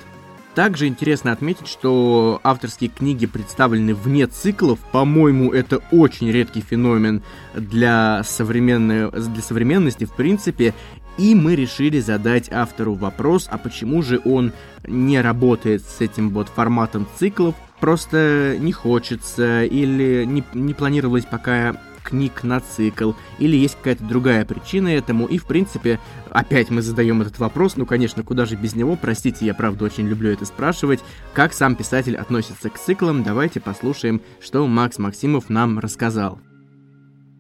Также 0.61 0.89
интересно 0.89 1.33
отметить, 1.33 1.69
что 1.69 2.39
авторские 2.45 2.91
книги 2.91 3.25
представлены 3.25 3.95
вне 3.95 4.27
циклов. 4.27 4.79
По-моему, 4.93 5.55
это 5.55 5.81
очень 5.91 6.31
редкий 6.31 6.61
феномен 6.61 7.23
для, 7.55 8.23
современной, 8.25 9.11
для 9.11 9.41
современности, 9.41 10.05
в 10.05 10.13
принципе. 10.13 10.75
И 11.17 11.35
мы 11.35 11.57
решили 11.57 11.99
задать 11.99 12.53
автору 12.53 12.93
вопрос, 12.93 13.49
а 13.51 13.57
почему 13.57 14.03
же 14.03 14.21
он 14.27 14.53
не 14.87 15.23
работает 15.23 15.83
с 15.83 16.03
этим 16.03 16.29
вот 16.29 16.51
форматом 16.51 17.09
циклов, 17.19 17.55
просто 17.81 18.57
не 18.59 18.73
хочется 18.73 19.65
или 19.65 20.27
не, 20.27 20.45
не 20.53 20.75
планировалось 20.75 21.25
пока 21.25 21.75
книг 22.11 22.43
на 22.43 22.61
цикл, 22.61 23.13
или 23.39 23.57
есть 23.57 23.77
какая-то 23.77 24.05
другая 24.05 24.45
причина 24.45 24.89
этому, 24.89 25.27
и 25.27 25.39
в 25.39 25.47
принципе, 25.47 25.99
опять 26.31 26.71
мы 26.71 26.83
задаем 26.83 27.23
этот 27.23 27.39
вопрос, 27.39 27.77
ну 27.77 27.87
конечно, 27.87 28.23
куда 28.23 28.47
же 28.47 28.57
без 28.57 28.75
него, 28.75 28.97
простите, 29.01 29.47
я 29.47 29.55
правда 29.55 29.85
очень 29.85 30.07
люблю 30.07 30.31
это 30.31 30.45
спрашивать, 30.45 31.01
как 31.33 31.53
сам 31.53 31.77
писатель 31.77 32.17
относится 32.17 32.69
к 32.69 32.79
циклам, 32.79 33.23
давайте 33.23 33.61
послушаем, 33.61 34.21
что 34.41 34.67
Макс 34.67 34.99
Максимов 34.99 35.49
нам 35.49 35.79
рассказал. 35.79 36.41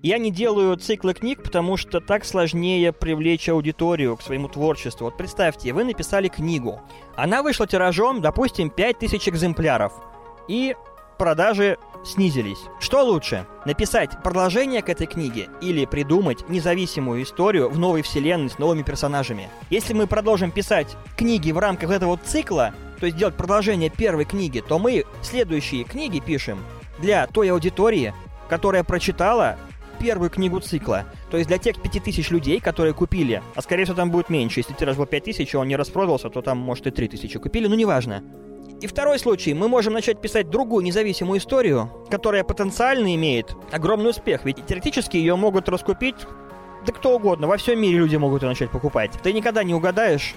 Я 0.03 0.17
не 0.17 0.31
делаю 0.31 0.79
циклы 0.79 1.13
книг, 1.13 1.43
потому 1.43 1.77
что 1.77 2.01
так 2.01 2.25
сложнее 2.25 2.91
привлечь 2.91 3.51
аудиторию 3.51 4.17
к 4.17 4.23
своему 4.23 4.49
творчеству. 4.49 5.05
Вот 5.05 5.19
представьте, 5.19 5.75
вы 5.75 5.85
написали 5.85 6.29
книгу. 6.29 6.81
Она 7.17 7.43
вышла 7.43 7.67
тиражом, 7.67 8.23
допустим, 8.23 8.71
5000 8.71 9.29
экземпляров. 9.29 9.93
И 10.49 10.75
продажи 11.19 11.77
снизились. 12.05 12.61
Что 12.79 13.03
лучше? 13.05 13.47
Написать 13.67 14.23
продолжение 14.23 14.83
к 14.83 14.89
этой 14.89 15.07
книге 15.07 15.49
или 15.61 15.85
придумать 15.85 16.49
независимую 16.49 17.23
историю 17.23 17.69
в 17.69 17.79
новой 17.79 18.03
вселенной 18.03 18.51
с 18.51 18.59
новыми 18.59 18.83
персонажами? 18.83 19.49
Если 19.71 19.95
мы 19.95 20.07
продолжим 20.07 20.51
писать 20.51 20.97
книги 21.17 21.53
в 21.53 21.59
рамках 21.59 21.91
этого 21.91 22.19
цикла, 22.19 22.73
то 22.99 23.07
есть 23.07 23.19
делать 23.19 23.35
продолжение 23.35 23.91
первой 23.91 24.25
книги, 24.25 24.61
то 24.61 24.79
мы 24.79 25.05
следующие 25.23 25.85
книги 25.85 26.21
пишем 26.21 26.59
для 26.99 27.27
той 27.27 27.51
аудитории, 27.51 28.15
которая 28.49 28.85
прочитала 28.85 29.57
первую 30.01 30.31
книгу 30.31 30.61
цикла. 30.61 31.05
То 31.31 31.37
есть 31.37 31.49
для 31.49 31.59
тех 31.59 31.81
5000 31.81 32.31
людей, 32.31 32.61
которые 32.61 32.95
купили, 32.95 33.43
а 33.55 33.63
скорее 33.63 33.85
всего 33.85 33.97
там 33.97 34.11
будет 34.11 34.31
меньше, 34.31 34.61
если 34.61 34.73
тираж 34.73 34.97
был 34.97 35.07
5000, 35.07 35.53
и 35.53 35.57
он 35.57 35.69
не 35.69 35.77
распродался, 35.77 36.31
то 36.31 36.43
там 36.43 36.59
может 36.59 36.87
и 36.87 36.91
3000 36.91 37.39
купили, 37.39 37.67
ну 37.69 37.75
неважно. 37.75 38.25
И 38.81 38.87
второй 38.87 39.19
случай. 39.19 39.53
Мы 39.53 39.69
можем 39.69 39.93
начать 39.93 40.21
писать 40.21 40.49
другую 40.49 40.85
независимую 40.85 41.39
историю, 41.39 41.91
которая 42.11 42.45
потенциально 42.45 43.15
имеет 43.15 43.55
огромный 43.71 44.11
успех. 44.11 44.45
Ведь 44.45 44.65
теоретически 44.67 45.19
ее 45.19 45.37
могут 45.37 45.69
раскупить 45.69 46.17
да 46.87 46.93
кто 46.93 47.17
угодно. 47.17 47.47
Во 47.47 47.59
всем 47.59 47.79
мире 47.79 47.99
люди 47.99 48.17
могут 48.17 48.43
ее 48.43 48.49
начать 48.49 48.71
покупать. 48.71 49.11
Ты 49.23 49.35
никогда 49.35 49.63
не 49.63 49.75
угадаешь, 49.75 50.35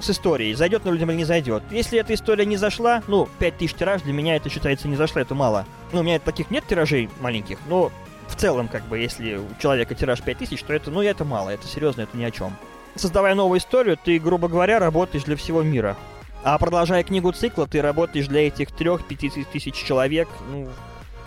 с 0.00 0.10
историей, 0.10 0.54
зайдет 0.54 0.84
на 0.84 0.90
людям 0.90 1.10
или 1.10 1.18
не 1.18 1.24
зайдет. 1.24 1.62
Если 1.70 1.98
эта 1.98 2.14
история 2.14 2.46
не 2.46 2.56
зашла, 2.56 3.02
ну, 3.08 3.28
5000 3.38 3.74
тираж 3.74 4.02
для 4.02 4.12
меня 4.12 4.36
это 4.36 4.48
считается 4.48 4.86
не 4.86 4.96
зашла, 4.96 5.22
это 5.22 5.34
мало. 5.34 5.66
Ну, 5.92 6.00
у 6.00 6.02
меня 6.02 6.18
таких 6.18 6.50
нет 6.50 6.64
тиражей 6.68 7.10
маленьких, 7.20 7.58
но 7.68 7.90
в 8.28 8.36
целом, 8.36 8.68
как 8.68 8.84
бы, 8.84 8.98
если 8.98 9.36
у 9.36 9.46
человека 9.60 9.94
тираж 9.94 10.22
5000, 10.22 10.62
то 10.62 10.72
это, 10.72 10.90
ну, 10.90 11.02
это 11.02 11.24
мало, 11.24 11.50
это 11.50 11.66
серьезно, 11.66 12.02
это 12.02 12.16
ни 12.16 12.24
о 12.24 12.30
чем. 12.30 12.56
Создавая 12.94 13.34
новую 13.34 13.58
историю, 13.58 13.98
ты, 14.02 14.18
грубо 14.18 14.48
говоря, 14.48 14.78
работаешь 14.78 15.24
для 15.24 15.36
всего 15.36 15.62
мира. 15.62 15.96
А 16.44 16.56
продолжая 16.58 17.02
книгу 17.02 17.32
цикла, 17.32 17.66
ты 17.66 17.82
работаешь 17.82 18.28
для 18.28 18.46
этих 18.46 18.70
трех-пяти 18.72 19.30
тысяч 19.52 19.74
человек. 19.74 20.28
Ну, 20.50 20.68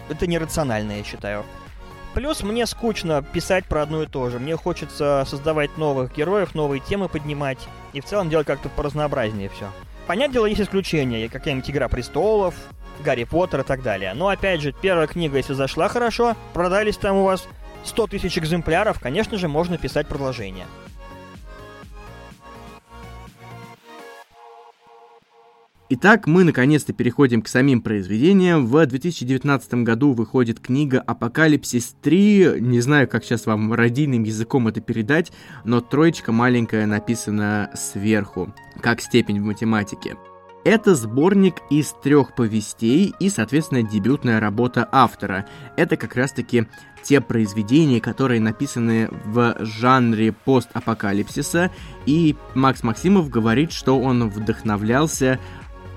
это 0.09 0.27
нерационально, 0.27 0.93
я 0.97 1.03
считаю. 1.03 1.45
Плюс 2.13 2.43
мне 2.43 2.65
скучно 2.65 3.21
писать 3.21 3.65
про 3.65 3.83
одно 3.83 4.03
и 4.03 4.07
то 4.07 4.29
же. 4.29 4.39
Мне 4.39 4.57
хочется 4.57 5.25
создавать 5.27 5.77
новых 5.77 6.13
героев, 6.15 6.55
новые 6.55 6.81
темы 6.81 7.07
поднимать. 7.07 7.59
И 7.93 8.01
в 8.01 8.05
целом 8.05 8.29
делать 8.29 8.47
как-то 8.47 8.69
поразнообразнее 8.69 9.49
все. 9.49 9.69
Понятное 10.07 10.33
дело, 10.33 10.45
есть 10.47 10.61
исключения. 10.61 11.29
Какая-нибудь 11.29 11.69
Игра 11.69 11.87
Престолов, 11.87 12.55
Гарри 13.03 13.23
Поттер 13.23 13.61
и 13.61 13.63
так 13.63 13.81
далее. 13.81 14.13
Но 14.13 14.27
опять 14.27 14.61
же, 14.61 14.73
первая 14.73 15.07
книга, 15.07 15.37
если 15.37 15.53
зашла 15.53 15.87
хорошо, 15.87 16.35
продались 16.53 16.97
там 16.97 17.17
у 17.17 17.23
вас 17.23 17.47
100 17.85 18.07
тысяч 18.07 18.37
экземпляров, 18.37 18.99
конечно 18.99 19.37
же, 19.37 19.47
можно 19.47 19.77
писать 19.77 20.07
продолжение. 20.07 20.65
Итак, 25.93 26.25
мы 26.25 26.45
наконец-то 26.45 26.93
переходим 26.93 27.41
к 27.41 27.49
самим 27.49 27.81
произведениям. 27.81 28.65
В 28.65 28.85
2019 28.85 29.73
году 29.83 30.13
выходит 30.13 30.61
книга 30.61 31.01
«Апокалипсис 31.01 31.97
3». 32.01 32.61
Не 32.61 32.79
знаю, 32.79 33.09
как 33.09 33.25
сейчас 33.25 33.45
вам 33.45 33.73
родийным 33.73 34.23
языком 34.23 34.69
это 34.69 34.79
передать, 34.79 35.33
но 35.65 35.81
троечка 35.81 36.31
маленькая 36.31 36.85
написана 36.85 37.71
сверху, 37.75 38.55
как 38.79 39.01
степень 39.01 39.41
в 39.41 39.43
математике. 39.43 40.15
Это 40.63 40.95
сборник 40.95 41.55
из 41.69 41.93
трех 42.01 42.35
повестей 42.35 43.13
и, 43.19 43.29
соответственно, 43.29 43.83
дебютная 43.83 44.39
работа 44.39 44.87
автора. 44.89 45.45
Это 45.75 45.97
как 45.97 46.15
раз-таки 46.15 46.67
те 47.03 47.19
произведения, 47.19 47.99
которые 47.99 48.39
написаны 48.39 49.09
в 49.25 49.57
жанре 49.59 50.31
постапокалипсиса, 50.31 51.71
и 52.05 52.35
Макс 52.53 52.83
Максимов 52.83 53.29
говорит, 53.29 53.71
что 53.71 53.99
он 53.99 54.29
вдохновлялся 54.29 55.39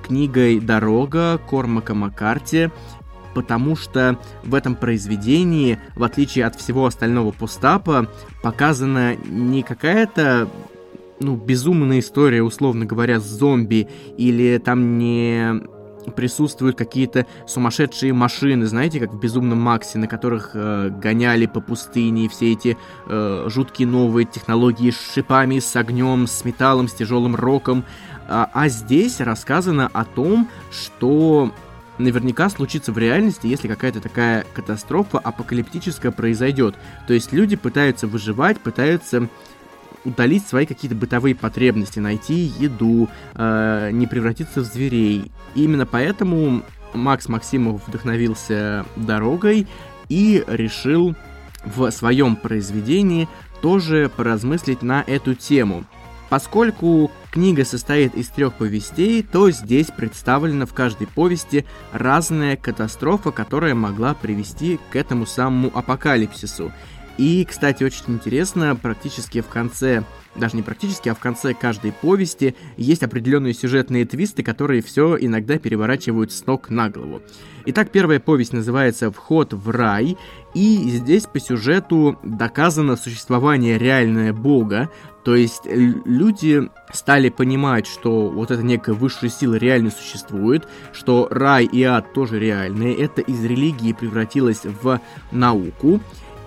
книгой 0.07 0.61
«Дорога» 0.61 1.41
Кормака 1.49 1.95
Маккарти, 1.95 2.71
потому 3.35 3.77
что 3.77 4.19
в 4.45 4.55
этом 4.55 4.77
произведении, 4.77 5.79
в 5.97 6.05
отличие 6.05 6.47
от 6.47 6.55
всего 6.57 6.87
остального 6.87 7.33
постапа, 7.33 8.09
показана 8.43 9.17
не 9.17 9.63
какая-то 9.63 10.49
ну, 11.21 11.37
безумная 11.37 12.01
история, 12.01 12.43
условно 12.43 12.85
говоря, 12.85 13.21
с 13.21 13.25
зомби, 13.25 13.89
или 14.17 14.59
там 14.59 14.99
не 14.99 15.63
присутствуют 16.13 16.77
какие-то 16.77 17.27
сумасшедшие 17.47 18.13
машины, 18.13 18.67
знаете, 18.67 19.01
как 19.01 19.13
в 19.13 19.19
«Безумном 19.19 19.61
Максе», 19.61 19.99
на 19.99 20.07
которых 20.07 20.51
э, 20.55 20.91
гоняли 20.91 21.47
по 21.47 21.61
пустыне 21.61 22.29
все 22.29 22.53
эти 22.53 22.77
э, 23.07 23.47
жуткие 23.49 23.89
новые 23.89 24.27
технологии 24.27 24.91
с 24.91 25.15
шипами, 25.15 25.59
с 25.59 25.75
огнем, 25.77 26.27
с 26.27 26.45
металлом, 26.45 26.89
с 26.89 26.93
тяжелым 26.93 27.35
роком. 27.35 27.85
А, 28.29 28.51
а 28.53 28.69
здесь 28.69 29.21
рассказано 29.21 29.91
о 29.93 30.05
том, 30.05 30.49
что 30.71 31.53
наверняка 31.99 32.49
случится 32.49 32.93
в 32.93 32.99
реальности, 32.99 33.47
если 33.47 33.69
какая-то 33.69 34.01
такая 34.01 34.45
катастрофа 34.53 35.19
апокалиптическая 35.19 36.11
произойдет. 36.11 36.75
То 37.07 37.15
есть 37.15 37.33
люди 37.33 37.57
пытаются 37.57 38.07
выживать, 38.07 38.61
пытаются 38.61 39.29
удалить 40.05 40.47
свои 40.47 40.67
какие-то 40.67 40.97
бытовые 40.97 41.35
потребности, 41.35 41.99
найти 41.99 42.53
еду, 42.59 43.09
э, 43.35 43.91
не 43.93 44.07
превратиться 44.07 44.61
в 44.61 44.65
зверей. 44.65 45.33
И 45.55 45.65
именно 45.65 45.87
поэтому 45.87 46.63
Макс 46.93 47.29
Максимов 47.29 47.87
вдохновился 47.87 48.85
дорогой 48.97 49.67
и 50.09 50.45
решил 50.47 51.15
в 51.65 51.91
своем 51.91 52.37
произведении 52.37 53.29
тоже 53.63 54.11
поразмыслить 54.15 54.83
на 54.83 55.03
эту 55.07 55.35
тему. 55.35 55.85
Поскольку 56.29 57.11
книга 57.35 57.65
состоит 57.65 58.15
из 58.15 58.29
трех 58.29 58.55
повестей, 58.55 59.21
то 59.25 59.51
здесь 59.51 59.89
представлена 59.89 60.67
в 60.67 60.73
каждой 60.73 61.09
повести 61.09 61.65
разная 61.91 62.57
катастрофа, 62.57 63.33
которая 63.33 63.75
могла 63.75 64.15
привести 64.15 64.79
к 64.93 64.95
этому 64.95 65.27
самому 65.27 65.77
апокалипсису. 65.77 66.71
И, 67.19 67.45
кстати, 67.45 67.83
очень 67.83 68.05
интересно, 68.07 68.77
практически 68.77 69.41
в 69.41 69.49
конце, 69.49 70.05
даже 70.37 70.55
не 70.55 70.63
практически, 70.63 71.09
а 71.09 71.15
в 71.17 71.19
конце 71.19 71.55
каждой 71.55 71.91
повести 71.91 72.55
есть 72.77 73.03
определенные 73.03 73.53
сюжетные 73.53 74.05
твисты, 74.05 74.45
которые 74.45 74.81
все 74.81 75.17
иногда 75.21 75.59
переворачивают 75.59 76.31
с 76.31 76.47
ног 76.47 76.71
на 76.71 76.89
голову. 76.89 77.21
Итак, 77.67 77.91
первая 77.91 78.21
повесть 78.21 78.53
называется 78.53 79.11
«Вход 79.11 79.55
в 79.55 79.71
рай», 79.71 80.17
и 80.55 80.77
здесь 80.89 81.25
по 81.25 81.41
сюжету 81.41 82.17
доказано 82.23 82.95
существование 82.95 83.77
реальное 83.77 84.33
Бога, 84.33 84.89
то 85.25 85.35
есть 85.35 85.63
люди 85.65 86.71
стали 86.93 87.31
понимать, 87.31 87.87
что 87.87 88.29
вот 88.29 88.51
эта 88.51 88.63
некая 88.63 88.93
высшая 88.93 89.31
сила 89.31 89.55
реально 89.55 89.91
существует, 89.91 90.69
что 90.93 91.29
рай 91.31 91.65
и 91.65 91.83
ад 91.83 92.13
тоже 92.13 92.39
реальные, 92.39 92.95
это 92.97 93.23
из 93.23 93.43
религии 93.45 93.93
превратилось 93.93 94.65
в 94.65 95.01
науку, 95.33 96.01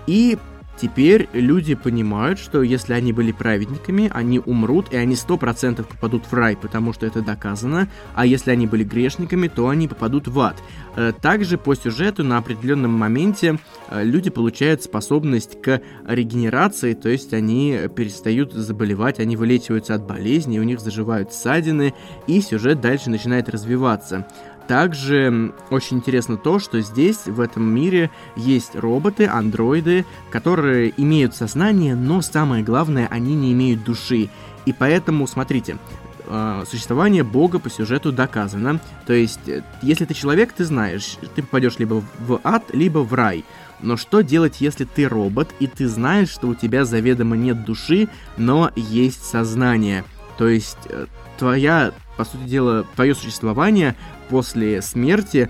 и 0.06 0.38
Теперь 0.80 1.28
люди 1.34 1.74
понимают, 1.74 2.38
что 2.38 2.62
если 2.62 2.94
они 2.94 3.12
были 3.12 3.32
праведниками, 3.32 4.12
они 4.14 4.40
умрут, 4.40 4.94
и 4.94 4.96
они 4.96 5.16
сто 5.16 5.38
процентов 5.38 5.88
попадут 5.88 6.26
в 6.26 6.34
рай, 6.34 6.56
потому 6.56 6.94
что 6.94 7.08
это 7.08 7.22
доказано, 7.22 7.90
а 8.14 8.28
если 8.28 8.52
они 8.52 8.68
были 8.68 8.84
грешниками, 8.84 9.48
то 9.48 9.70
они 9.70 9.88
попадут 9.88 10.28
в 10.28 10.40
ад. 10.40 10.62
Э, 10.96 11.14
также 11.20 11.58
по 11.58 11.74
сюжету 11.74 12.24
на 12.24 12.38
определенном 12.38 12.92
моменте 12.92 13.58
э, 13.90 14.04
люди 14.04 14.30
получают 14.30 14.84
способность 14.84 15.60
к 15.62 15.82
регенерации, 16.06 16.94
то 16.94 17.10
есть 17.10 17.34
они 17.34 17.80
перестают 17.96 18.54
заболевать, 18.54 19.20
они 19.20 19.36
вылечиваются 19.36 19.96
от 19.96 20.06
болезней, 20.06 20.60
у 20.60 20.64
них 20.64 20.80
заживают 20.80 21.34
ссадины, 21.34 21.96
и 22.28 22.40
сюжет 22.42 22.82
дальше 22.82 23.10
начинает 23.10 23.50
развиваться. 23.50 24.28
Также 24.68 25.54
очень 25.70 25.98
интересно 25.98 26.36
то, 26.36 26.60
что 26.60 26.82
здесь, 26.82 27.26
в 27.26 27.40
этом 27.40 27.64
мире, 27.64 28.12
есть 28.36 28.76
роботы, 28.76 29.26
андроиды, 29.26 30.06
которые 30.30 30.94
имеют 30.98 31.36
сознание, 31.36 31.96
но 31.96 32.22
самое 32.22 32.64
главное, 32.64 33.08
они 33.10 33.34
не 33.36 33.54
имеют 33.54 33.86
души. 33.86 34.30
И 34.66 34.74
поэтому, 34.74 35.26
смотрите, 35.26 35.78
э, 36.26 36.64
существование 36.70 37.24
Бога 37.24 37.60
по 37.60 37.70
сюжету 37.70 38.12
доказано. 38.12 38.82
То 39.06 39.14
есть, 39.14 39.48
э, 39.48 39.64
если 39.82 40.04
ты 40.04 40.14
человек, 40.14 40.52
ты 40.52 40.66
знаешь, 40.66 41.18
ты 41.36 41.42
попадешь 41.42 41.80
либо 41.80 42.04
в 42.20 42.42
ад, 42.44 42.66
либо 42.74 43.00
в 43.00 43.14
рай. 43.14 43.46
Но 43.80 43.96
что 43.96 44.22
делать, 44.22 44.60
если 44.60 44.84
ты 44.84 45.08
робот, 45.08 45.50
и 45.60 45.68
ты 45.68 45.88
знаешь, 45.88 46.30
что 46.30 46.48
у 46.48 46.56
тебя 46.56 46.84
заведомо 46.84 47.38
нет 47.38 47.64
души, 47.64 48.10
но 48.36 48.72
есть 48.76 49.24
сознание? 49.24 50.04
То 50.38 50.50
есть, 50.50 50.78
э, 50.90 51.06
твоя, 51.38 51.94
по 52.18 52.26
сути 52.26 52.44
дела, 52.44 52.86
твое 52.96 53.16
существование 53.16 53.96
после 54.30 54.82
смерти 54.82 55.50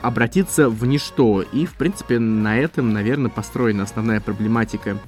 обратиться 0.00 0.68
в 0.68 0.84
ничто. 0.86 1.42
И, 1.42 1.66
в 1.66 1.74
принципе, 1.74 2.18
на 2.18 2.58
этом, 2.58 2.92
наверное, 2.92 3.30
построена 3.30 3.84
основная 3.84 4.20
проблематика 4.20 4.98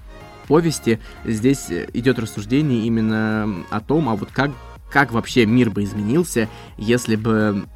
повести. 0.47 1.01
Здесь 1.25 1.67
идет 1.93 2.19
рассуждение 2.19 2.85
именно 2.87 3.65
о 3.71 3.81
том, 3.81 4.09
а 4.09 4.15
вот 4.15 4.31
как, 4.31 4.51
как 4.91 5.13
вообще 5.13 5.47
мир 5.47 5.71
бы 5.71 5.85
изменился, 5.85 6.49
если 6.77 7.17
бы 7.17 7.67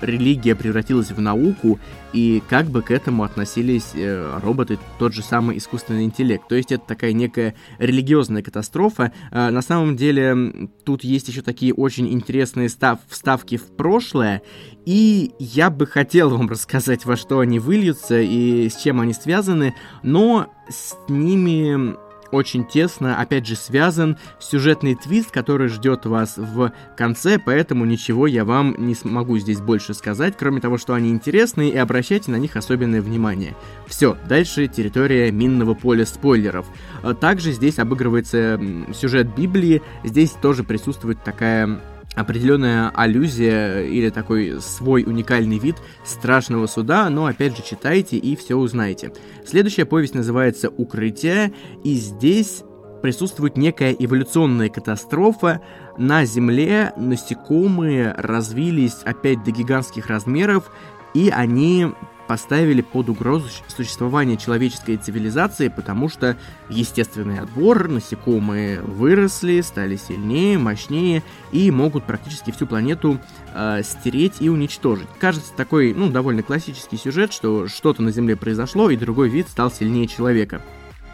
религия 0.00 0.54
превратилась 0.54 1.10
в 1.10 1.20
науку, 1.20 1.78
и 2.12 2.42
как 2.48 2.66
бы 2.66 2.82
к 2.82 2.90
этому 2.90 3.24
относились 3.24 3.90
э, 3.94 4.38
роботы, 4.42 4.78
тот 4.98 5.12
же 5.12 5.22
самый 5.22 5.58
искусственный 5.58 6.04
интеллект. 6.04 6.48
То 6.48 6.54
есть 6.54 6.72
это 6.72 6.84
такая 6.86 7.12
некая 7.12 7.54
религиозная 7.78 8.42
катастрофа. 8.42 9.12
Э, 9.30 9.50
на 9.50 9.62
самом 9.62 9.96
деле 9.96 10.70
тут 10.84 11.04
есть 11.04 11.28
еще 11.28 11.42
такие 11.42 11.74
очень 11.74 12.12
интересные 12.12 12.68
став 12.68 12.98
вставки 13.08 13.56
в 13.56 13.66
прошлое, 13.76 14.42
и 14.86 15.32
я 15.38 15.70
бы 15.70 15.86
хотел 15.86 16.30
вам 16.36 16.48
рассказать, 16.48 17.04
во 17.04 17.16
что 17.16 17.40
они 17.40 17.58
выльются 17.58 18.20
и 18.20 18.68
с 18.68 18.76
чем 18.76 19.00
они 19.00 19.12
связаны, 19.12 19.74
но 20.02 20.52
с 20.68 20.96
ними 21.08 21.96
очень 22.30 22.64
тесно, 22.64 23.20
опять 23.20 23.46
же, 23.46 23.56
связан 23.56 24.18
сюжетный 24.38 24.94
твист, 24.94 25.30
который 25.30 25.68
ждет 25.68 26.06
вас 26.06 26.36
в 26.36 26.72
конце, 26.96 27.38
поэтому 27.38 27.84
ничего 27.84 28.26
я 28.26 28.44
вам 28.44 28.74
не 28.78 28.94
смогу 28.94 29.38
здесь 29.38 29.60
больше 29.60 29.94
сказать, 29.94 30.34
кроме 30.38 30.60
того, 30.60 30.78
что 30.78 30.94
они 30.94 31.10
интересные, 31.10 31.70
и 31.70 31.76
обращайте 31.76 32.30
на 32.30 32.36
них 32.36 32.56
особенное 32.56 33.00
внимание. 33.00 33.56
Все, 33.86 34.16
дальше 34.28 34.66
территория 34.68 35.30
минного 35.32 35.74
поля 35.74 36.04
спойлеров. 36.04 36.66
А 37.02 37.14
также 37.14 37.52
здесь 37.52 37.78
обыгрывается 37.78 38.60
сюжет 38.94 39.34
Библии, 39.34 39.82
здесь 40.04 40.30
тоже 40.30 40.64
присутствует 40.64 41.22
такая 41.22 41.80
определенная 42.14 42.90
аллюзия 42.90 43.82
или 43.82 44.10
такой 44.10 44.60
свой 44.60 45.04
уникальный 45.04 45.58
вид 45.58 45.76
страшного 46.04 46.66
суда, 46.66 47.08
но 47.10 47.26
опять 47.26 47.56
же 47.56 47.62
читайте 47.62 48.16
и 48.16 48.36
все 48.36 48.56
узнаете. 48.56 49.12
Следующая 49.46 49.84
повесть 49.84 50.14
называется 50.14 50.68
«Укрытие», 50.68 51.52
и 51.84 51.94
здесь 51.94 52.64
присутствует 53.02 53.56
некая 53.56 53.92
эволюционная 53.92 54.68
катастрофа. 54.68 55.60
На 55.96 56.24
Земле 56.24 56.92
насекомые 56.96 58.12
развились 58.16 58.96
опять 59.04 59.44
до 59.44 59.52
гигантских 59.52 60.08
размеров, 60.08 60.70
и 61.14 61.30
они 61.30 61.88
поставили 62.28 62.82
под 62.82 63.08
угрозу 63.08 63.48
существование 63.66 64.36
человеческой 64.36 64.98
цивилизации, 64.98 65.68
потому 65.68 66.08
что 66.08 66.36
естественный 66.68 67.40
отбор, 67.40 67.88
насекомые 67.88 68.82
выросли, 68.82 69.62
стали 69.62 69.96
сильнее, 69.96 70.58
мощнее 70.58 71.22
и 71.50 71.70
могут 71.70 72.04
практически 72.04 72.52
всю 72.52 72.66
планету 72.66 73.18
э, 73.54 73.82
стереть 73.82 74.34
и 74.40 74.50
уничтожить. 74.50 75.08
Кажется 75.18 75.52
такой, 75.56 75.94
ну, 75.94 76.10
довольно 76.10 76.42
классический 76.42 76.98
сюжет, 76.98 77.32
что 77.32 77.66
что-то 77.66 78.02
на 78.02 78.12
Земле 78.12 78.36
произошло, 78.36 78.90
и 78.90 78.96
другой 78.96 79.30
вид 79.30 79.48
стал 79.48 79.72
сильнее 79.72 80.06
человека. 80.06 80.62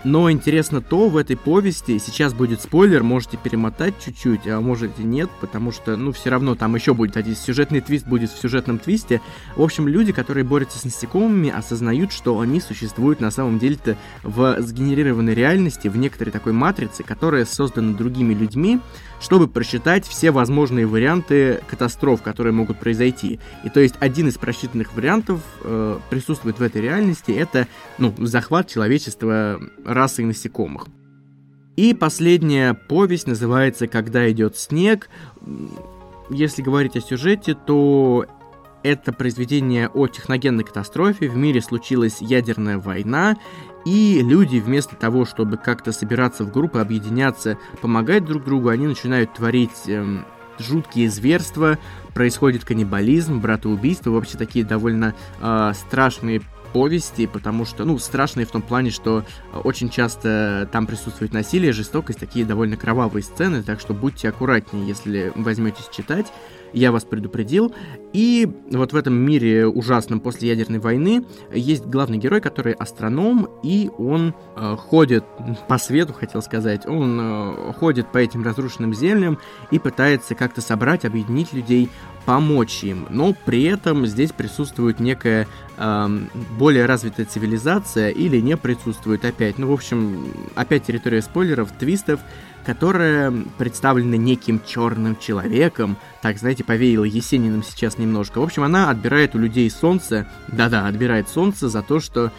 Но 0.04 0.30
интересно 0.30 0.82
то 0.82 1.08
в 1.08 1.16
этой 1.16 1.34
повести, 1.34 1.98
сейчас 1.98 2.34
будет 2.34 2.60
спойлер, 2.60 3.02
можете 3.02 3.38
перемотать 3.38 3.94
чуть-чуть, 4.04 4.46
а 4.46 4.60
можете 4.60 5.02
нет, 5.02 5.30
потому 5.40 5.72
что, 5.72 5.96
ну, 5.96 6.12
все 6.12 6.28
равно 6.28 6.54
там 6.54 6.74
еще 6.74 6.92
будет 6.92 7.16
один 7.16 7.34
сюжетный 7.34 7.80
твист 7.80 8.06
будет 8.06 8.30
в 8.30 8.38
сюжетном 8.38 8.78
твисте. 8.78 9.22
В 9.56 9.62
общем, 9.62 9.88
люди, 9.88 10.12
которые 10.12 10.44
борются 10.44 10.78
с 10.78 10.84
насекомыми, 10.84 11.48
осознают, 11.48 12.12
что 12.12 12.38
они 12.38 12.60
существуют 12.60 13.20
на 13.20 13.30
самом 13.30 13.58
деле-то 13.58 13.96
в 14.22 14.60
сгенерированной 14.60 15.34
реальности, 15.34 15.88
в 15.88 15.96
некоторой 15.96 16.32
такой 16.32 16.52
матрице, 16.52 17.02
которая 17.02 17.46
создана 17.46 17.96
другими 17.96 18.34
людьми, 18.34 18.80
чтобы 19.20 19.48
просчитать 19.48 20.06
все 20.06 20.30
возможные 20.30 20.86
варианты 20.86 21.60
катастроф, 21.66 22.22
которые 22.22 22.52
могут 22.52 22.78
произойти. 22.78 23.40
И 23.64 23.70
то 23.70 23.80
есть 23.80 23.94
один 24.00 24.28
из 24.28 24.36
просчитанных 24.36 24.94
вариантов 24.94 25.40
э, 25.62 25.98
присутствует 26.10 26.58
в 26.58 26.62
этой 26.62 26.82
реальности, 26.82 27.32
это 27.32 27.68
ну, 27.98 28.14
захват 28.18 28.68
человечества 28.68 29.60
расой 29.84 30.24
насекомых. 30.24 30.86
И 31.76 31.92
последняя 31.92 32.74
повесть 32.74 33.26
называется 33.26 33.88
«Когда 33.88 34.30
идет 34.30 34.56
снег». 34.56 35.08
Если 36.30 36.62
говорить 36.62 36.96
о 36.96 37.00
сюжете, 37.00 37.54
то 37.54 38.26
это 38.84 39.12
произведение 39.12 39.88
о 39.88 40.06
техногенной 40.06 40.62
катастрофе. 40.62 41.28
В 41.28 41.36
мире 41.36 41.60
случилась 41.60 42.20
ядерная 42.20 42.78
война, 42.78 43.36
и 43.84 44.22
люди 44.22 44.58
вместо 44.58 44.96
того, 44.96 45.24
чтобы 45.24 45.56
как-то 45.56 45.92
собираться 45.92 46.44
в 46.44 46.52
группы, 46.52 46.78
объединяться, 46.78 47.58
помогать 47.80 48.24
друг 48.24 48.44
другу, 48.44 48.68
они 48.68 48.86
начинают 48.86 49.34
творить 49.34 49.88
эм, 49.88 50.24
жуткие 50.58 51.10
зверства, 51.10 51.78
происходит 52.14 52.64
каннибализм, 52.64 53.40
братоубийство, 53.40 54.10
вообще 54.10 54.38
такие 54.38 54.64
довольно 54.64 55.14
э, 55.40 55.72
страшные 55.74 56.42
повести, 56.72 57.28
потому 57.28 57.64
что, 57.64 57.84
ну, 57.84 57.98
страшные 57.98 58.46
в 58.46 58.50
том 58.50 58.60
плане, 58.60 58.90
что 58.90 59.24
очень 59.62 59.90
часто 59.90 60.68
там 60.72 60.88
присутствует 60.88 61.32
насилие, 61.32 61.72
жестокость, 61.72 62.18
такие 62.18 62.44
довольно 62.44 62.76
кровавые 62.76 63.22
сцены, 63.22 63.62
так 63.62 63.78
что 63.78 63.94
будьте 63.94 64.28
аккуратнее, 64.28 64.86
если 64.86 65.32
возьметесь 65.36 65.88
читать 65.92 66.26
я 66.74 66.92
вас 66.92 67.04
предупредил. 67.04 67.74
И 68.12 68.48
вот 68.70 68.92
в 68.92 68.96
этом 68.96 69.14
мире 69.14 69.66
ужасном 69.66 70.20
после 70.20 70.48
ядерной 70.48 70.78
войны 70.78 71.24
есть 71.52 71.86
главный 71.86 72.18
герой, 72.18 72.40
который 72.40 72.72
астроном, 72.72 73.48
и 73.62 73.90
он 73.98 74.34
э, 74.56 74.76
ходит 74.76 75.24
по 75.68 75.78
свету, 75.78 76.12
хотел 76.12 76.42
сказать, 76.42 76.86
он 76.86 77.18
э, 77.20 77.72
ходит 77.74 78.12
по 78.12 78.18
этим 78.18 78.44
разрушенным 78.44 78.94
землям 78.94 79.38
и 79.70 79.78
пытается 79.78 80.34
как-то 80.34 80.60
собрать, 80.60 81.04
объединить 81.04 81.52
людей, 81.52 81.90
помочь 82.24 82.84
им. 82.84 83.06
Но 83.10 83.34
при 83.44 83.64
этом 83.64 84.06
здесь 84.06 84.32
присутствует 84.32 85.00
некая 85.00 85.46
э, 85.76 86.08
более 86.58 86.86
развитая 86.86 87.26
цивилизация 87.26 88.10
или 88.10 88.40
не 88.40 88.56
присутствует 88.56 89.24
опять. 89.24 89.58
Ну, 89.58 89.68
в 89.68 89.72
общем, 89.72 90.28
опять 90.54 90.84
территория 90.84 91.22
спойлеров, 91.22 91.72
твистов, 91.72 92.20
которая 92.64 93.32
представлена 93.58 94.16
неким 94.16 94.60
черным 94.66 95.16
человеком. 95.16 95.96
Так, 96.22 96.38
знаете, 96.38 96.64
повеяло 96.64 97.04
Есениным 97.04 97.62
сейчас 97.62 97.98
немножко. 97.98 98.40
В 98.40 98.44
общем, 98.44 98.62
она 98.62 98.90
отбирает 98.90 99.34
у 99.34 99.38
людей 99.38 99.70
солнце. 99.70 100.26
Да-да, 100.48 100.86
отбирает 100.86 101.28
солнце 101.28 101.68
за 101.68 101.82
то, 101.82 102.00
что 102.00 102.32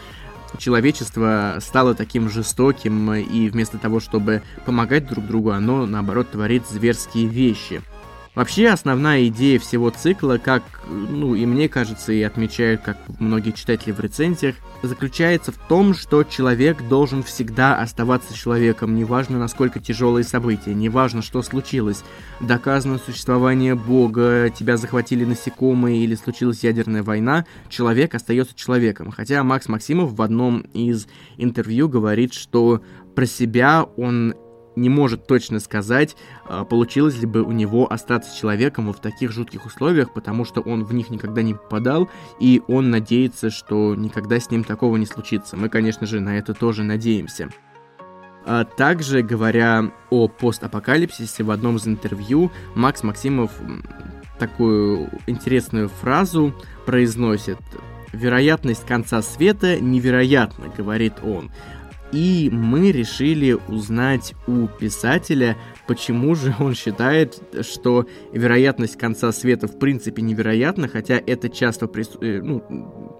человечество 0.58 1.58
стало 1.60 1.94
таким 1.94 2.28
жестоким, 2.28 3.12
и 3.14 3.48
вместо 3.48 3.78
того, 3.78 4.00
чтобы 4.00 4.42
помогать 4.64 5.06
друг 5.06 5.26
другу, 5.26 5.50
оно, 5.50 5.86
наоборот, 5.86 6.30
творит 6.30 6.66
зверские 6.68 7.26
вещи. 7.26 7.82
Вообще, 8.36 8.68
основная 8.68 9.28
идея 9.28 9.58
всего 9.58 9.88
цикла, 9.88 10.36
как, 10.36 10.62
ну, 10.90 11.34
и 11.34 11.46
мне 11.46 11.70
кажется, 11.70 12.12
и 12.12 12.20
отмечают, 12.20 12.82
как 12.82 12.98
многие 13.18 13.52
читатели 13.52 13.92
в 13.92 13.98
рецензиях, 13.98 14.56
заключается 14.82 15.52
в 15.52 15.56
том, 15.56 15.94
что 15.94 16.22
человек 16.22 16.86
должен 16.86 17.22
всегда 17.22 17.80
оставаться 17.80 18.34
человеком, 18.34 18.94
неважно, 18.94 19.38
насколько 19.38 19.80
тяжелые 19.80 20.22
события, 20.22 20.74
неважно, 20.74 21.22
что 21.22 21.40
случилось. 21.40 22.04
Доказано 22.40 22.98
существование 22.98 23.74
Бога, 23.74 24.50
тебя 24.50 24.76
захватили 24.76 25.24
насекомые 25.24 26.04
или 26.04 26.14
случилась 26.14 26.62
ядерная 26.62 27.02
война, 27.02 27.46
человек 27.70 28.14
остается 28.14 28.54
человеком. 28.54 29.12
Хотя 29.12 29.42
Макс 29.44 29.66
Максимов 29.66 30.12
в 30.12 30.20
одном 30.20 30.60
из 30.74 31.06
интервью 31.38 31.88
говорит, 31.88 32.34
что 32.34 32.82
про 33.14 33.24
себя 33.24 33.84
он 33.96 34.34
не 34.76 34.88
может 34.88 35.26
точно 35.26 35.58
сказать, 35.58 36.16
а, 36.44 36.64
получилось 36.64 37.18
ли 37.18 37.26
бы 37.26 37.42
у 37.42 37.52
него 37.52 37.90
остаться 37.90 38.36
человеком 38.38 38.86
вот 38.86 38.98
в 38.98 39.00
таких 39.00 39.32
жутких 39.32 39.66
условиях, 39.66 40.12
потому 40.12 40.44
что 40.44 40.60
он 40.60 40.84
в 40.84 40.94
них 40.94 41.10
никогда 41.10 41.42
не 41.42 41.54
попадал, 41.54 42.08
и 42.38 42.62
он 42.68 42.90
надеется, 42.90 43.50
что 43.50 43.94
никогда 43.94 44.38
с 44.38 44.50
ним 44.50 44.62
такого 44.62 44.96
не 44.96 45.06
случится. 45.06 45.56
Мы, 45.56 45.68
конечно 45.68 46.06
же, 46.06 46.20
на 46.20 46.38
это 46.38 46.54
тоже 46.54 46.84
надеемся. 46.84 47.48
А 48.44 48.64
также, 48.64 49.22
говоря 49.22 49.90
о 50.10 50.28
постапокалипсисе, 50.28 51.42
в 51.42 51.50
одном 51.50 51.76
из 51.76 51.88
интервью 51.88 52.52
Макс 52.76 53.02
Максимов 53.02 53.50
такую 54.38 55.10
интересную 55.26 55.88
фразу 55.88 56.54
произносит. 56.84 57.58
«Вероятность 58.12 58.86
конца 58.86 59.20
света 59.20 59.80
невероятна»,— 59.80 60.72
говорит 60.76 61.14
он. 61.24 61.50
И 62.12 62.48
мы 62.52 62.92
решили 62.92 63.58
узнать 63.68 64.34
у 64.46 64.68
писателя, 64.68 65.56
почему 65.86 66.34
же 66.34 66.54
он 66.58 66.74
считает, 66.74 67.42
что 67.62 68.06
вероятность 68.32 68.96
конца 68.96 69.32
света 69.32 69.66
в 69.66 69.78
принципе 69.78 70.22
невероятна, 70.22 70.88
хотя 70.88 71.20
это 71.24 71.48
часто 71.48 71.86
прису... 71.88 72.18
Э, 72.20 72.40
ну, 72.42 72.62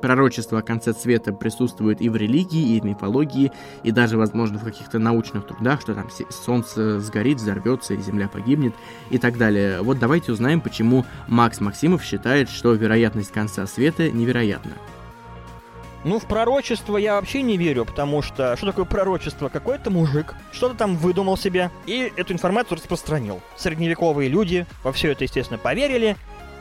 пророчество 0.00 0.58
о 0.58 0.62
конце 0.62 0.92
света 0.92 1.32
присутствует 1.32 2.00
и 2.00 2.08
в 2.08 2.16
религии, 2.16 2.76
и 2.76 2.80
в 2.80 2.84
мифологии, 2.84 3.50
и 3.82 3.90
даже, 3.90 4.16
возможно, 4.18 4.58
в 4.58 4.64
каких-то 4.64 4.98
научных 4.98 5.46
трудах, 5.46 5.80
что 5.80 5.94
там 5.94 6.08
солнце 6.30 7.00
сгорит, 7.00 7.38
взорвется, 7.38 7.94
и 7.94 8.00
земля 8.00 8.28
погибнет, 8.28 8.74
и 9.10 9.18
так 9.18 9.38
далее. 9.38 9.80
Вот 9.82 9.98
давайте 9.98 10.32
узнаем, 10.32 10.60
почему 10.60 11.04
Макс 11.28 11.60
Максимов 11.60 12.04
считает, 12.04 12.48
что 12.48 12.72
вероятность 12.74 13.32
конца 13.32 13.66
света 13.66 14.10
невероятна. 14.10 14.72
Ну, 16.06 16.20
в 16.20 16.26
пророчество 16.26 16.98
я 16.98 17.16
вообще 17.16 17.42
не 17.42 17.56
верю, 17.56 17.84
потому 17.84 18.22
что 18.22 18.56
что 18.56 18.66
такое 18.66 18.84
пророчество? 18.84 19.48
Какой-то 19.48 19.90
мужик 19.90 20.36
что-то 20.52 20.76
там 20.76 20.96
выдумал 20.96 21.36
себе 21.36 21.72
и 21.84 22.12
эту 22.16 22.32
информацию 22.32 22.78
распространил. 22.78 23.40
Средневековые 23.56 24.30
люди 24.30 24.66
во 24.84 24.92
все 24.92 25.10
это, 25.10 25.24
естественно, 25.24 25.58
поверили, 25.58 26.16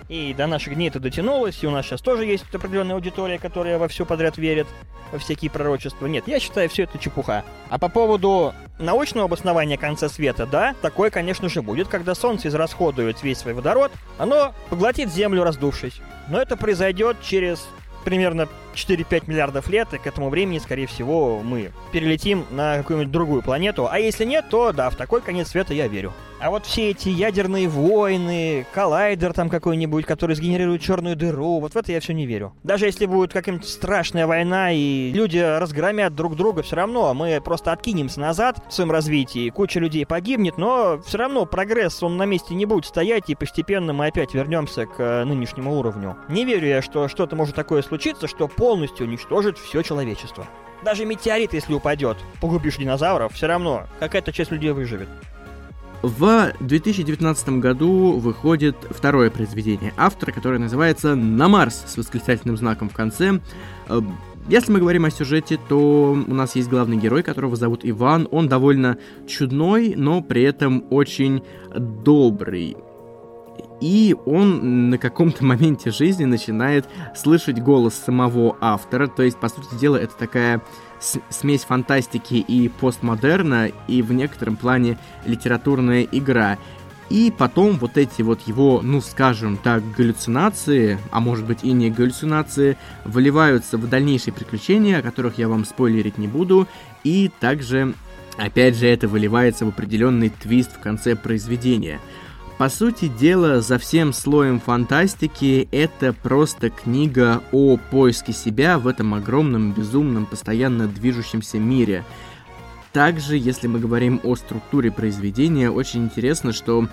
и 0.10 0.34
до 0.34 0.47
наших 0.47 0.73
дней 0.73 0.88
это 0.88 0.99
дотянулось, 0.99 1.63
и 1.63 1.67
у 1.67 1.69
нас 1.69 1.86
сейчас 1.86 2.01
тоже 2.01 2.25
есть 2.25 2.43
определенная 2.55 2.95
аудитория, 2.95 3.38
которая 3.38 3.77
во 3.77 3.88
все 3.88 4.03
подряд 4.03 4.39
верит, 4.39 4.65
во 5.12 5.19
всякие 5.19 5.51
пророчества. 5.51 6.08
Нет, 6.08 6.27
я 6.27 6.39
считаю, 6.39 6.67
все 6.67 6.84
это 6.84 6.97
чепуха. 6.97 7.45
А 7.69 7.77
по 7.77 7.88
поводу 7.88 8.55
научного 8.79 9.25
обоснования 9.27 9.77
конца 9.77 10.10
света, 10.10 10.47
да, 10.47 10.73
такое, 10.81 11.12
конечно 11.12 11.49
же, 11.49 11.62
будет, 11.62 11.88
когда 11.88 12.15
Солнце 12.15 12.47
израсходует 12.47 13.21
весь 13.21 13.38
свой 13.38 13.53
водород, 13.53 13.91
оно 14.17 14.55
поглотит 14.71 15.13
Землю, 15.13 15.43
раздувшись. 15.43 16.01
Но 16.29 16.41
это 16.41 16.58
произойдет 16.58 17.17
через 17.21 17.67
примерно 18.05 18.47
4-5 18.73 19.23
миллиардов 19.27 19.67
лет, 19.67 19.93
и 19.93 19.97
к 19.97 20.07
этому 20.07 20.29
времени, 20.29 20.59
скорее 20.59 20.87
всего, 20.87 21.41
мы 21.43 21.71
перелетим 21.91 22.45
на 22.51 22.77
какую-нибудь 22.77 23.11
другую 23.11 23.41
планету. 23.41 23.89
А 23.91 23.99
если 23.99 24.23
нет, 24.23 24.45
то 24.49 24.71
да, 24.71 24.89
в 24.89 24.95
такой 24.95 25.21
конец 25.21 25.49
света 25.49 25.73
я 25.73 25.87
верю. 25.87 26.13
А 26.45 26.51
вот 26.51 26.67
все 26.67 26.91
эти 26.91 27.10
ядерные 27.10 27.67
войны, 27.67 28.67
коллайдер 28.71 29.34
там 29.34 29.49
какой-нибудь, 29.49 30.05
который 30.05 30.36
сгенерирует 30.36 30.79
черную 30.79 31.15
дыру, 31.15 31.60
вот 31.60 31.73
в 31.73 31.75
это 31.75 31.91
я 31.91 31.99
все 31.99 32.13
не 32.13 32.27
верю. 32.27 32.53
Даже 32.62 32.86
если 32.86 33.08
будет 33.08 33.34
какая-нибудь 33.34 33.67
страшная 33.67 34.27
война 34.27 34.71
и 34.71 35.10
люди 35.12 35.39
разгромят 35.39 36.13
друг 36.13 36.36
друга, 36.36 36.62
все 36.62 36.75
равно 36.75 37.12
мы 37.15 37.41
просто 37.43 37.71
откинемся 37.71 38.19
назад 38.19 38.60
в 38.69 38.71
своем 38.71 38.91
развитии, 38.91 39.49
куча 39.49 39.79
людей 39.79 40.05
погибнет, 40.05 40.60
но 40.60 40.99
все 41.03 41.17
равно 41.17 41.47
прогресс, 41.47 42.03
он 42.03 42.15
на 42.15 42.25
месте 42.27 42.53
не 42.53 42.67
будет 42.67 42.86
стоять, 42.86 43.27
и 43.31 43.34
постепенно 43.34 43.91
мы 43.93 44.05
опять 44.05 44.36
вернемся 44.36 44.86
к 44.86 44.99
э, 44.99 45.23
нынешнему 45.23 45.79
уровню. 45.79 46.15
Не 46.29 46.45
верю 46.45 46.67
я, 46.67 46.84
что 46.84 47.08
что-то 47.08 47.36
может 47.36 47.55
такое 47.55 47.81
случиться, 47.81 48.27
что 48.27 48.47
полностью 48.47 49.08
уничтожит 49.08 49.58
все 49.58 49.81
человечество. 49.81 50.45
Даже 50.84 51.05
метеорит, 51.05 51.53
если 51.53 51.73
упадет, 51.73 52.17
погубишь 52.39 52.77
динозавров, 52.77 53.34
все 53.34 53.47
равно 53.47 53.88
какая-то 53.99 54.31
часть 54.31 54.51
людей 54.51 54.69
выживет. 54.69 55.10
В 56.05 56.53
2019 56.59 57.49
году 57.57 58.11
выходит 58.19 58.75
второе 58.91 59.31
произведение 59.31 59.91
автора, 59.97 60.31
которое 60.31 60.59
называется 60.59 61.15
«На 61.15 61.47
Марс» 61.47 61.83
с 61.87 61.97
восклицательным 61.97 62.57
знаком 62.57 62.89
в 62.89 62.93
конце. 62.93 63.39
Э, 63.89 64.01
если 64.47 64.71
мы 64.71 64.81
говорим 64.81 65.05
о 65.05 65.09
сюжете, 65.09 65.59
то 65.67 66.11
у 66.11 66.33
нас 66.35 66.55
есть 66.55 66.69
главный 66.69 66.97
герой, 66.97 67.23
которого 67.23 67.55
зовут 67.55 67.79
Иван. 67.81 68.27
Он 68.29 68.47
довольно 68.47 68.99
чудной, 69.25 69.95
но 69.95 70.21
при 70.21 70.43
этом 70.43 70.85
очень 70.91 71.41
добрый. 71.75 72.77
И 73.81 74.15
он 74.27 74.91
на 74.91 74.99
каком-то 74.99 75.43
моменте 75.45 75.89
жизни 75.89 76.25
начинает 76.25 76.85
слышать 77.15 77.59
голос 77.59 77.95
самого 77.95 78.57
автора. 78.61 79.07
То 79.07 79.23
есть, 79.23 79.39
по 79.39 79.49
сути 79.49 79.73
дела, 79.81 79.95
это 79.95 80.15
такая 80.15 80.61
смесь 80.99 81.63
фантастики 81.63 82.36
и 82.36 82.69
постмодерна, 82.69 83.71
и 83.88 84.01
в 84.01 84.12
некотором 84.12 84.55
плане 84.55 84.97
литературная 85.25 86.03
игра. 86.03 86.58
И 87.10 87.31
потом 87.36 87.77
вот 87.77 87.97
эти 87.97 88.23
вот 88.23 88.41
его, 88.47 88.81
ну 88.81 88.99
скажем 88.99 89.58
так, 89.58 89.84
галлюцинации, 89.91 90.97
а 91.12 91.19
может 91.19 91.45
быть 91.45 91.63
и 91.63 91.71
не 91.71 91.91
галлюцинации, 91.91 92.77
выливаются 93.03 93.77
в 93.77 93.88
дальнейшие 93.88 94.34
приключения, 94.34 94.99
о 94.99 95.03
которых 95.03 95.38
я 95.38 95.47
вам 95.47 95.65
спойлерить 95.65 96.17
не 96.17 96.27
буду, 96.27 96.67
и 97.03 97.31
также, 97.39 97.93
опять 98.38 98.75
же, 98.75 98.88
это 98.88 99.08
выливается 99.08 99.65
в 99.65 99.69
определенный 99.69 100.29
твист 100.29 100.75
в 100.75 100.79
конце 100.79 101.15
произведения– 101.15 101.99
по 102.57 102.69
сути 102.69 103.07
дела, 103.09 103.59
за 103.59 103.77
всем 103.77 104.13
слоем 104.13 104.61
фантастики 104.61 105.67
это 105.71 106.13
просто 106.13 106.69
книга 106.69 107.43
о 107.51 107.77
поиске 107.77 108.31
себя 108.31 108.79
в 108.79 108.87
этом 108.87 109.13
огромном, 109.13 109.73
безумном, 109.73 110.25
постоянно 110.25 110.87
движущемся 110.87 111.59
мире. 111.59 112.05
Также, 112.93 113.35
если 113.35 113.67
мы 113.67 113.79
говорим 113.79 114.21
о 114.23 114.37
структуре 114.37 114.89
произведения, 114.89 115.69
очень 115.69 116.05
интересно, 116.05 116.53
что 116.53 116.87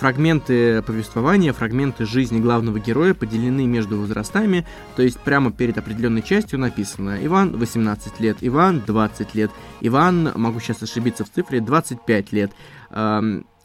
фрагменты 0.00 0.82
повествования, 0.82 1.52
фрагменты 1.52 2.06
жизни 2.06 2.40
главного 2.40 2.80
героя 2.80 3.14
поделены 3.14 3.66
между 3.66 4.00
возрастами, 4.00 4.66
то 4.96 5.04
есть 5.04 5.20
прямо 5.20 5.52
перед 5.52 5.78
определенной 5.78 6.22
частью 6.22 6.58
написано 6.58 7.24
Иван 7.24 7.56
18 7.56 8.18
лет, 8.18 8.38
Иван 8.40 8.82
20 8.84 9.34
лет, 9.36 9.52
Иван, 9.80 10.32
могу 10.34 10.58
сейчас 10.58 10.82
ошибиться 10.82 11.24
в 11.24 11.30
цифре, 11.30 11.60
25 11.60 12.32
лет. 12.32 12.50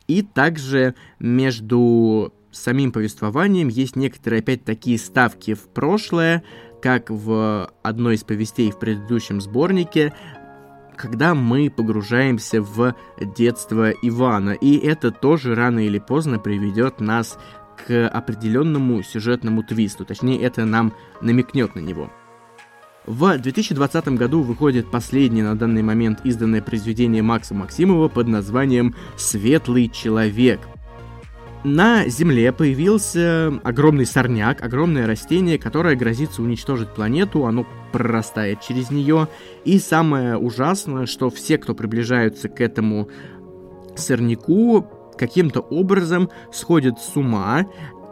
И 0.09 0.23
также 0.23 0.95
между 1.19 2.33
самим 2.51 2.91
повествованием 2.91 3.67
есть 3.67 3.95
некоторые 3.95 4.39
опять 4.39 4.65
такие 4.65 4.97
ставки 4.97 5.53
в 5.53 5.69
прошлое, 5.69 6.43
как 6.81 7.11
в 7.11 7.71
одной 7.83 8.15
из 8.15 8.23
повестей 8.23 8.71
в 8.71 8.79
предыдущем 8.79 9.39
сборнике, 9.39 10.11
когда 10.97 11.35
мы 11.35 11.69
погружаемся 11.69 12.59
в 12.59 12.95
детство 13.37 13.91
Ивана. 13.91 14.53
И 14.53 14.79
это 14.79 15.11
тоже 15.11 15.53
рано 15.53 15.85
или 15.85 15.99
поздно 15.99 16.39
приведет 16.39 16.99
нас 16.99 17.37
к 17.85 18.07
определенному 18.07 19.03
сюжетному 19.03 19.61
твисту. 19.61 20.05
Точнее, 20.05 20.41
это 20.41 20.65
нам 20.65 20.91
намекнет 21.21 21.75
на 21.75 21.81
него. 21.81 22.09
В 23.09 23.39
2020 23.39 24.09
году 24.09 24.43
выходит 24.43 24.91
последнее 24.91 25.43
на 25.43 25.57
данный 25.57 25.81
момент 25.81 26.19
изданное 26.25 26.61
произведение 26.61 27.23
Макса 27.23 27.55
Максимова 27.55 28.07
под 28.07 28.27
названием 28.27 28.93
«Светлый 29.17 29.89
человек». 29.89 30.59
На 31.63 32.07
Земле 32.07 32.51
появился 32.51 33.59
огромный 33.63 34.05
сорняк, 34.05 34.61
огромное 34.61 35.07
растение, 35.07 35.57
которое 35.57 35.95
грозится 35.95 36.43
уничтожить 36.43 36.93
планету, 36.93 37.47
оно 37.47 37.65
прорастает 37.91 38.61
через 38.61 38.91
нее. 38.91 39.27
И 39.65 39.79
самое 39.79 40.37
ужасное, 40.37 41.07
что 41.07 41.31
все, 41.31 41.57
кто 41.57 41.73
приближаются 41.73 42.47
к 42.47 42.61
этому 42.61 43.09
сорняку, 43.95 44.85
каким-то 45.17 45.61
образом 45.61 46.29
сходят 46.53 46.99
с 46.99 47.15
ума, 47.15 47.65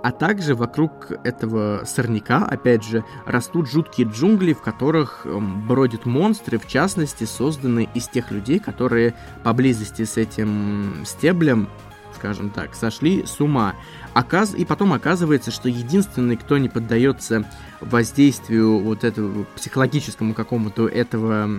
а 0.07 0.11
также 0.13 0.55
вокруг 0.55 1.11
этого 1.25 1.83
сорняка, 1.85 2.45
опять 2.45 2.81
же, 2.81 3.03
растут 3.25 3.69
жуткие 3.69 4.07
джунгли, 4.07 4.53
в 4.53 4.61
которых 4.61 5.25
эм, 5.25 5.67
бродят 5.67 6.05
монстры, 6.05 6.57
в 6.59 6.65
частности, 6.65 7.25
созданные 7.25 7.89
из 7.93 8.07
тех 8.07 8.31
людей, 8.31 8.59
которые 8.59 9.15
поблизости 9.43 10.05
с 10.05 10.15
этим 10.15 11.03
стеблем, 11.05 11.67
скажем 12.15 12.51
так, 12.51 12.73
сошли 12.73 13.25
с 13.25 13.41
ума. 13.41 13.75
Оказ... 14.13 14.55
И 14.55 14.63
потом 14.63 14.93
оказывается, 14.93 15.51
что 15.51 15.67
единственный, 15.67 16.37
кто 16.37 16.57
не 16.57 16.69
поддается 16.69 17.43
воздействию 17.81 18.79
вот 18.79 19.03
этого 19.03 19.43
психологическому 19.57 20.33
какому-то 20.33 20.87
этого 20.87 21.49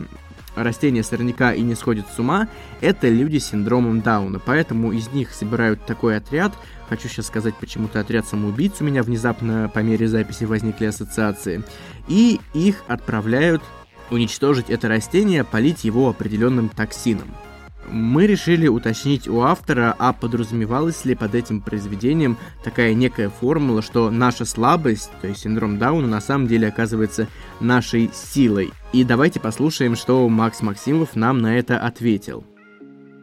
растения 0.63 1.03
сорняка 1.03 1.53
и 1.53 1.63
не 1.63 1.75
сходят 1.75 2.07
с 2.15 2.19
ума, 2.19 2.49
это 2.81 3.09
люди 3.09 3.39
с 3.39 3.49
синдромом 3.49 4.01
Дауна. 4.01 4.39
Поэтому 4.39 4.93
из 4.93 5.09
них 5.09 5.33
собирают 5.33 5.85
такой 5.87 6.17
отряд. 6.17 6.53
Хочу 6.89 7.09
сейчас 7.09 7.27
сказать 7.27 7.55
почему-то 7.55 8.01
отряд 8.01 8.27
самоубийц 8.27 8.75
у 8.81 8.85
меня 8.85 9.03
внезапно 9.03 9.71
по 9.73 9.81
мере 9.81 10.09
записи 10.09 10.45
возникли 10.45 10.87
ассоциации. 10.87 11.63
И 12.09 12.41
их 12.55 12.83
отправляют 12.89 13.63
уничтожить 14.11 14.71
это 14.71 14.89
растение, 14.89 15.45
полить 15.45 15.85
его 15.85 16.09
определенным 16.09 16.69
токсином. 16.69 17.29
Мы 17.91 18.27
решили 18.27 18.69
уточнить 18.69 19.29
у 19.29 19.41
автора, 19.41 19.95
а 19.99 20.13
подразумевалась 20.13 21.05
ли 21.05 21.15
под 21.15 21.35
этим 21.35 21.61
произведением 21.61 22.37
такая 22.63 22.95
некая 22.95 23.31
формула, 23.31 23.83
что 23.83 24.11
наша 24.11 24.45
слабость, 24.45 25.11
то 25.21 25.29
есть 25.29 25.41
синдром 25.41 25.79
Дауна, 25.79 26.07
на 26.07 26.21
самом 26.21 26.47
деле 26.47 26.69
оказывается 26.69 27.29
нашей 27.61 28.11
силой. 28.13 28.73
И 28.93 29.05
давайте 29.05 29.41
послушаем, 29.41 29.97
что 29.97 30.29
Макс 30.29 30.61
Максимов 30.61 31.17
нам 31.17 31.41
на 31.41 31.59
это 31.59 31.79
ответил. 31.79 32.45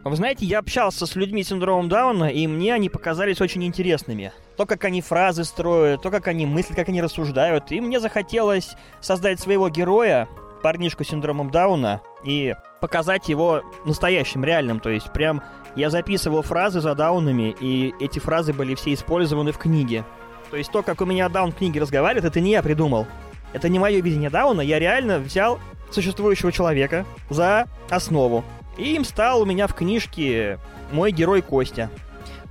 Вы 0.06 0.16
знаете, 0.16 0.46
я 0.46 0.60
общался 0.60 1.08
с 1.08 1.16
людьми 1.16 1.44
с 1.44 1.48
синдромом 1.48 1.90
Дауна, 1.90 2.26
и 2.26 2.46
мне 2.46 2.76
они 2.76 2.90
показались 2.90 3.42
очень 3.42 3.64
интересными. 3.64 4.32
То, 4.56 4.68
как 4.68 4.84
они 4.86 5.02
фразы 5.02 5.44
строят, 5.44 6.04
то, 6.04 6.12
как 6.12 6.28
они 6.28 6.46
мыслят, 6.46 6.76
как 6.76 6.90
они 6.90 7.02
рассуждают. 7.02 7.72
И 7.72 7.82
мне 7.82 8.00
захотелось 8.00 8.76
создать 9.02 9.40
своего 9.40 9.68
героя, 9.70 10.28
парнишку 10.66 11.04
с 11.04 11.10
синдромом 11.10 11.52
Дауна, 11.52 12.02
и 12.24 12.56
показать 12.82 13.30
его 13.30 13.62
настоящим, 13.86 14.44
реальным. 14.44 14.80
То 14.80 14.90
есть 14.90 15.14
прям 15.14 15.44
я 15.76 15.92
записывал 15.92 16.42
фразы 16.42 16.82
за 16.82 16.96
даунами, 16.96 17.56
и 17.60 17.94
эти 18.00 18.18
фразы 18.18 18.52
были 18.52 18.74
все 18.74 18.96
использованы 18.96 19.52
в 19.52 19.60
книге. 19.60 20.06
То 20.50 20.58
есть 20.58 20.72
то, 20.72 20.82
как 20.82 21.02
у 21.02 21.06
меня 21.06 21.30
даун 21.30 21.52
в 21.52 21.56
книге 21.56 21.82
разговаривает, 21.82 22.26
это 22.26 22.40
не 22.40 22.50
я 22.50 22.64
придумал. 22.64 23.06
Это 23.54 23.70
не 23.70 23.78
мое 23.78 24.02
видение 24.02 24.32
дауна, 24.32 24.62
я 24.62 24.80
реально 24.80 25.20
взял 25.20 25.60
существующего 25.92 26.52
человека 26.52 27.06
за 27.30 27.68
основу. 27.92 28.44
И 28.76 28.96
им 28.96 29.06
стал 29.06 29.44
у 29.44 29.46
меня 29.46 29.68
в 29.68 29.76
книжке 29.76 30.58
мой 30.92 31.12
герой 31.12 31.44
Костя. 31.44 31.92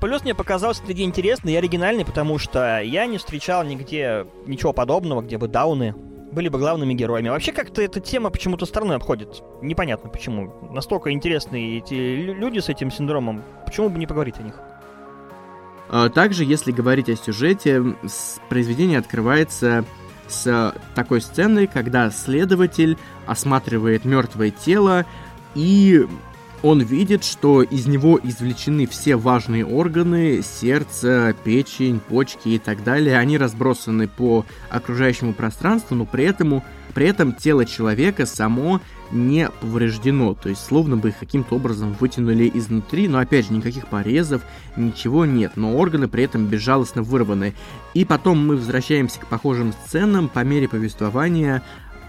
Плюс 0.00 0.22
мне 0.22 0.37
показался 0.37 0.85
это 0.85 1.03
интересный 1.03 1.55
и 1.55 1.57
оригинальный, 1.57 2.05
потому 2.05 2.38
что 2.38 2.81
я 2.81 3.07
не 3.07 3.18
встречал 3.18 3.64
нигде 3.64 4.24
ничего 4.46 4.72
подобного, 4.72 5.20
где 5.20 5.37
бы 5.37 5.48
дауны 5.48 5.96
были 6.35 6.49
бы 6.49 6.59
главными 6.59 6.92
героями. 6.92 7.29
Вообще 7.29 7.53
как-то 7.53 7.81
эта 7.81 8.01
тема 8.01 8.31
почему-то 8.31 8.66
стороной 8.66 8.97
обходит. 8.97 9.42
Непонятно 9.62 10.11
почему. 10.11 10.53
Настолько 10.70 11.12
интересные 11.12 11.79
эти 11.79 11.94
люди 11.94 12.59
с 12.59 12.68
этим 12.68 12.90
синдромом. 12.90 13.42
Почему 13.64 13.88
бы 13.88 13.99
не 13.99 14.07
поговорить 14.07 14.38
о 14.38 14.42
них? 14.42 14.61
А, 15.88 16.09
также, 16.09 16.44
если 16.44 16.73
говорить 16.73 17.09
о 17.09 17.16
сюжете, 17.16 17.83
произведение 18.49 18.99
открывается 18.99 19.85
с 20.27 20.75
такой 20.94 21.20
сценой, 21.20 21.66
когда 21.66 22.11
следователь 22.11 22.99
осматривает 23.27 24.05
мертвое 24.05 24.51
тело 24.51 25.07
и 25.55 26.07
он 26.64 26.81
видит, 26.81 27.24
что 27.24 27.62
из 27.62 27.87
него 27.87 28.18
извлечены 28.22 28.87
все 28.87 29.16
важные 29.16 29.66
органы, 29.66 30.40
сердце, 30.42 31.37
печень, 31.44 32.00
почки 32.00 32.48
и 32.48 32.59
так 32.59 32.83
далее. 32.83 33.18
Они 33.18 33.37
разбросаны 33.37 34.09
по 34.09 34.46
окружающему 34.70 35.35
пространству, 35.35 35.94
но 35.94 36.07
при 36.07 36.24
этом, 36.24 36.62
при 36.94 37.07
этом 37.07 37.35
тело 37.35 37.66
человека 37.66 38.24
само 38.24 38.81
не 39.12 39.50
повреждено. 39.61 40.33
То 40.33 40.48
есть, 40.48 40.64
словно 40.64 40.96
бы 40.96 41.11
их 41.11 41.18
каким-то 41.18 41.57
образом 41.57 41.94
вытянули 42.00 42.50
изнутри, 42.55 43.09
но 43.09 43.18
опять 43.18 43.48
же, 43.48 43.53
никаких 43.53 43.87
порезов, 43.88 44.40
ничего 44.74 45.27
нет. 45.27 45.53
Но 45.57 45.77
органы 45.77 46.09
при 46.09 46.24
этом 46.24 46.46
безжалостно 46.46 47.03
вырваны. 47.03 47.53
И 47.92 48.07
потом 48.07 48.38
мы 48.38 48.57
возвращаемся 48.57 49.20
к 49.20 49.27
похожим 49.27 49.74
сценам 49.85 50.31
по 50.31 50.42
мере 50.42 50.66
повествования 50.66 51.62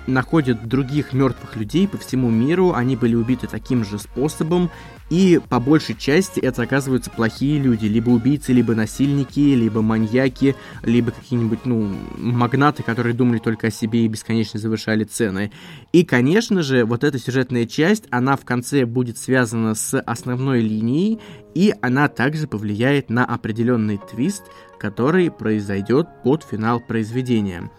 находят 0.08 0.68
других 0.68 1.14
мертвых 1.14 1.56
людей 1.56 1.88
по 1.88 1.98
всему 1.98 2.30
миру, 2.30 2.74
они 2.74 2.96
были 2.96 3.16
убиты 3.16 3.48
таким 3.48 3.84
же 3.84 4.00
способом, 4.00 4.70
и 5.10 5.40
по 5.50 5.60
большей 5.60 5.96
части 5.96 6.40
это 6.40 6.64
оказываются 6.64 7.12
плохие 7.12 7.60
люди, 7.60 7.86
либо 7.86 8.10
убийцы, 8.10 8.54
либо 8.54 8.74
насильники, 8.74 9.40
либо 9.40 9.82
маньяки, 9.82 10.56
либо 10.82 11.12
какие-нибудь, 11.12 11.66
ну, 11.66 11.96
магнаты, 12.18 12.82
которые 12.82 13.14
думали 13.14 13.38
только 13.38 13.68
о 13.68 13.72
себе 13.72 14.06
и 14.06 14.08
бесконечно 14.08 14.60
завышали 14.60 15.04
цены. 15.04 15.52
И, 15.92 16.04
конечно 16.04 16.64
же, 16.64 16.86
вот 16.86 17.04
эта 17.04 17.20
сюжетная 17.20 17.66
часть, 17.66 18.06
она 18.10 18.36
в 18.36 18.46
конце 18.46 18.86
будет 18.86 19.18
связана 19.18 19.76
с 19.76 20.00
основной 20.00 20.62
линией, 20.62 21.20
и 21.54 21.74
она 21.82 22.08
также 22.08 22.48
повлияет 22.48 23.10
на 23.10 23.26
определенный 23.26 24.00
твист, 24.12 24.44
который 24.80 25.30
произойдет 25.30 26.08
под 26.24 26.44
финал 26.44 26.80
произведения. 26.80 27.70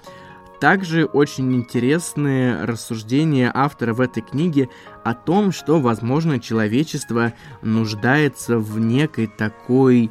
Также 0.61 1.05
очень 1.05 1.55
интересные 1.55 2.64
рассуждения 2.64 3.51
автора 3.53 3.92
в 3.92 4.01
этой 4.01 4.23
книге 4.23 4.69
о 5.05 5.14
том, 5.14 5.53
что, 5.53 5.81
возможно, 5.81 6.40
человечество 6.40 7.35
нуждается 7.62 8.59
в 8.59 8.79
некой 8.79 9.27
такой 9.27 10.11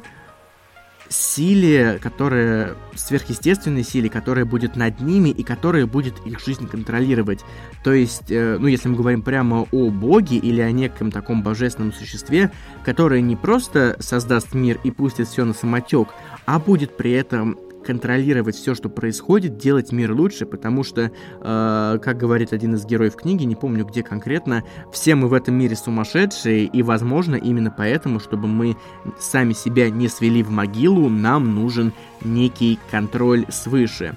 силе, 1.08 1.98
которая 2.02 2.74
сверхъестественной 2.94 3.84
силе, 3.84 4.08
которая 4.08 4.44
будет 4.44 4.76
над 4.76 5.00
ними 5.00 5.30
и 5.30 5.42
которая 5.42 5.86
будет 5.86 6.14
их 6.26 6.40
жизнь 6.40 6.66
контролировать. 6.66 7.44
То 7.84 7.92
есть, 7.92 8.30
э, 8.30 8.56
ну, 8.58 8.66
если 8.66 8.88
мы 8.88 8.96
говорим 8.96 9.22
прямо 9.22 9.66
о 9.70 9.90
Боге 9.90 10.36
или 10.36 10.60
о 10.60 10.70
неком 10.72 11.10
таком 11.10 11.42
божественном 11.42 11.92
существе, 11.92 12.50
которое 12.84 13.20
не 13.20 13.36
просто 13.36 13.96
создаст 14.00 14.54
мир 14.54 14.80
и 14.84 14.90
пустит 14.90 15.28
все 15.28 15.44
на 15.44 15.54
самотек, 15.54 16.08
а 16.44 16.58
будет 16.58 16.96
при 16.96 17.12
этом 17.12 17.58
контролировать 17.86 18.56
все, 18.56 18.74
что 18.74 18.88
происходит, 18.88 19.56
делать 19.56 19.92
мир 19.92 20.12
лучше, 20.12 20.44
потому 20.44 20.82
что, 20.82 21.12
э, 21.40 21.98
как 22.02 22.18
говорит 22.18 22.52
один 22.52 22.74
из 22.74 22.84
героев 22.84 23.14
книги, 23.14 23.44
не 23.44 23.54
помню 23.54 23.84
где 23.84 24.02
конкретно, 24.02 24.64
все 24.92 25.14
мы 25.14 25.28
в 25.28 25.32
этом 25.32 25.54
мире 25.54 25.76
сумасшедшие, 25.76 26.64
и, 26.64 26.82
возможно, 26.82 27.36
именно 27.36 27.70
поэтому, 27.70 28.18
чтобы 28.18 28.48
мы 28.48 28.76
сами 29.20 29.52
себя 29.52 29.88
не 29.88 30.08
свели 30.08 30.42
в 30.42 30.50
могилу, 30.50 31.08
нам 31.08 31.54
нужен 31.54 31.92
некий 32.24 32.80
контроль 32.90 33.46
свыше. 33.50 34.16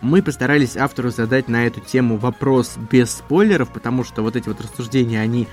Мы 0.00 0.22
постарались 0.22 0.76
автору 0.76 1.10
задать 1.10 1.48
на 1.48 1.66
эту 1.66 1.80
тему 1.80 2.16
вопрос 2.16 2.78
без 2.90 3.10
спойлеров, 3.10 3.70
потому 3.70 4.04
что 4.04 4.22
вот 4.22 4.36
эти 4.36 4.48
вот 4.48 4.60
рассуждения, 4.60 5.20
они 5.20 5.46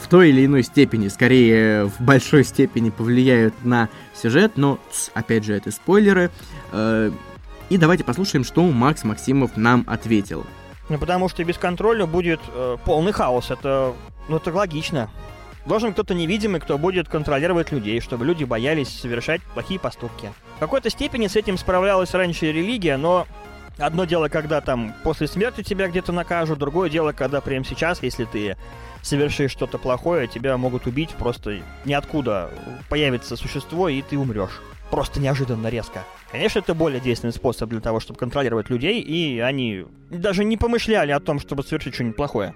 в 0.00 0.08
той 0.08 0.30
или 0.30 0.46
иной 0.46 0.62
степени, 0.62 1.08
скорее 1.08 1.84
в 1.84 2.00
большой 2.00 2.44
степени 2.44 2.90
повлияют 2.90 3.54
на 3.64 3.88
сюжет, 4.14 4.52
но, 4.56 4.78
опять 5.14 5.44
же, 5.44 5.54
это 5.54 5.70
спойлеры. 5.70 6.30
Э, 6.72 7.10
и 7.68 7.76
давайте 7.76 8.04
послушаем, 8.04 8.44
что 8.44 8.62
Макс 8.62 9.04
Максимов 9.04 9.56
нам 9.56 9.84
ответил. 9.86 10.44
Ну, 10.88 10.98
потому 10.98 11.28
что 11.28 11.44
без 11.44 11.56
контроля 11.56 12.06
будет 12.06 12.40
э, 12.48 12.76
полный 12.84 13.12
хаос. 13.12 13.50
Это, 13.50 13.94
ну, 14.28 14.36
это 14.36 14.52
логично. 14.52 15.08
Должен 15.66 15.92
кто-то 15.92 16.14
невидимый, 16.14 16.60
кто 16.60 16.78
будет 16.78 17.08
контролировать 17.08 17.70
людей, 17.70 18.00
чтобы 18.00 18.24
люди 18.24 18.44
боялись 18.44 18.88
совершать 18.88 19.42
плохие 19.42 19.78
поступки. 19.78 20.32
В 20.56 20.58
какой-то 20.58 20.90
степени 20.90 21.26
с 21.26 21.36
этим 21.36 21.58
справлялась 21.58 22.12
раньше 22.14 22.50
религия, 22.50 22.96
но 22.96 23.26
одно 23.80 24.04
дело, 24.04 24.28
когда 24.28 24.60
там 24.60 24.94
после 25.02 25.26
смерти 25.26 25.62
тебя 25.62 25.88
где-то 25.88 26.12
накажут, 26.12 26.58
другое 26.58 26.90
дело, 26.90 27.12
когда 27.12 27.40
прямо 27.40 27.64
сейчас, 27.64 28.02
если 28.02 28.24
ты 28.24 28.56
совершишь 29.02 29.50
что-то 29.50 29.78
плохое, 29.78 30.28
тебя 30.28 30.56
могут 30.56 30.86
убить 30.86 31.10
просто 31.10 31.60
ниоткуда. 31.84 32.50
Появится 32.88 33.36
существо, 33.36 33.88
и 33.88 34.02
ты 34.02 34.18
умрешь. 34.18 34.60
Просто 34.90 35.20
неожиданно 35.20 35.68
резко. 35.68 36.04
Конечно, 36.32 36.58
это 36.58 36.74
более 36.74 37.00
действенный 37.00 37.32
способ 37.32 37.70
для 37.70 37.80
того, 37.80 38.00
чтобы 38.00 38.18
контролировать 38.18 38.70
людей, 38.70 39.00
и 39.00 39.38
они 39.40 39.84
даже 40.10 40.44
не 40.44 40.56
помышляли 40.56 41.12
о 41.12 41.20
том, 41.20 41.38
чтобы 41.40 41.62
совершить 41.62 41.94
что-нибудь 41.94 42.16
плохое. 42.16 42.54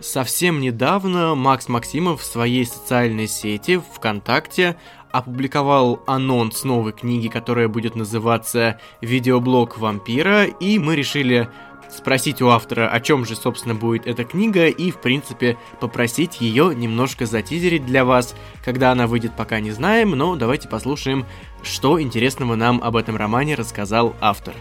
Совсем 0.00 0.60
недавно 0.60 1.34
Макс 1.34 1.68
Максимов 1.68 2.20
в 2.20 2.24
своей 2.24 2.66
социальной 2.66 3.28
сети 3.28 3.80
ВКонтакте 3.94 4.76
опубликовал 5.12 6.02
анонс 6.06 6.64
новой 6.64 6.92
книги, 6.92 7.28
которая 7.28 7.68
будет 7.68 7.94
называться 7.94 8.80
«Видеоблог 9.00 9.78
вампира», 9.78 10.44
и 10.44 10.78
мы 10.78 10.96
решили 10.96 11.48
спросить 11.88 12.42
у 12.42 12.48
автора, 12.48 12.88
о 12.88 13.00
чем 13.00 13.24
же, 13.24 13.36
собственно, 13.36 13.76
будет 13.76 14.06
эта 14.06 14.24
книга, 14.24 14.66
и, 14.66 14.90
в 14.90 14.96
принципе, 14.96 15.56
попросить 15.80 16.40
ее 16.40 16.74
немножко 16.74 17.26
затизерить 17.26 17.86
для 17.86 18.04
вас. 18.04 18.34
Когда 18.64 18.90
она 18.90 19.06
выйдет, 19.06 19.36
пока 19.36 19.60
не 19.60 19.70
знаем, 19.70 20.10
но 20.10 20.34
давайте 20.34 20.68
послушаем, 20.68 21.24
что 21.62 22.00
интересного 22.00 22.56
нам 22.56 22.80
об 22.82 22.96
этом 22.96 23.16
романе 23.16 23.54
рассказал 23.54 24.16
автор. 24.20 24.54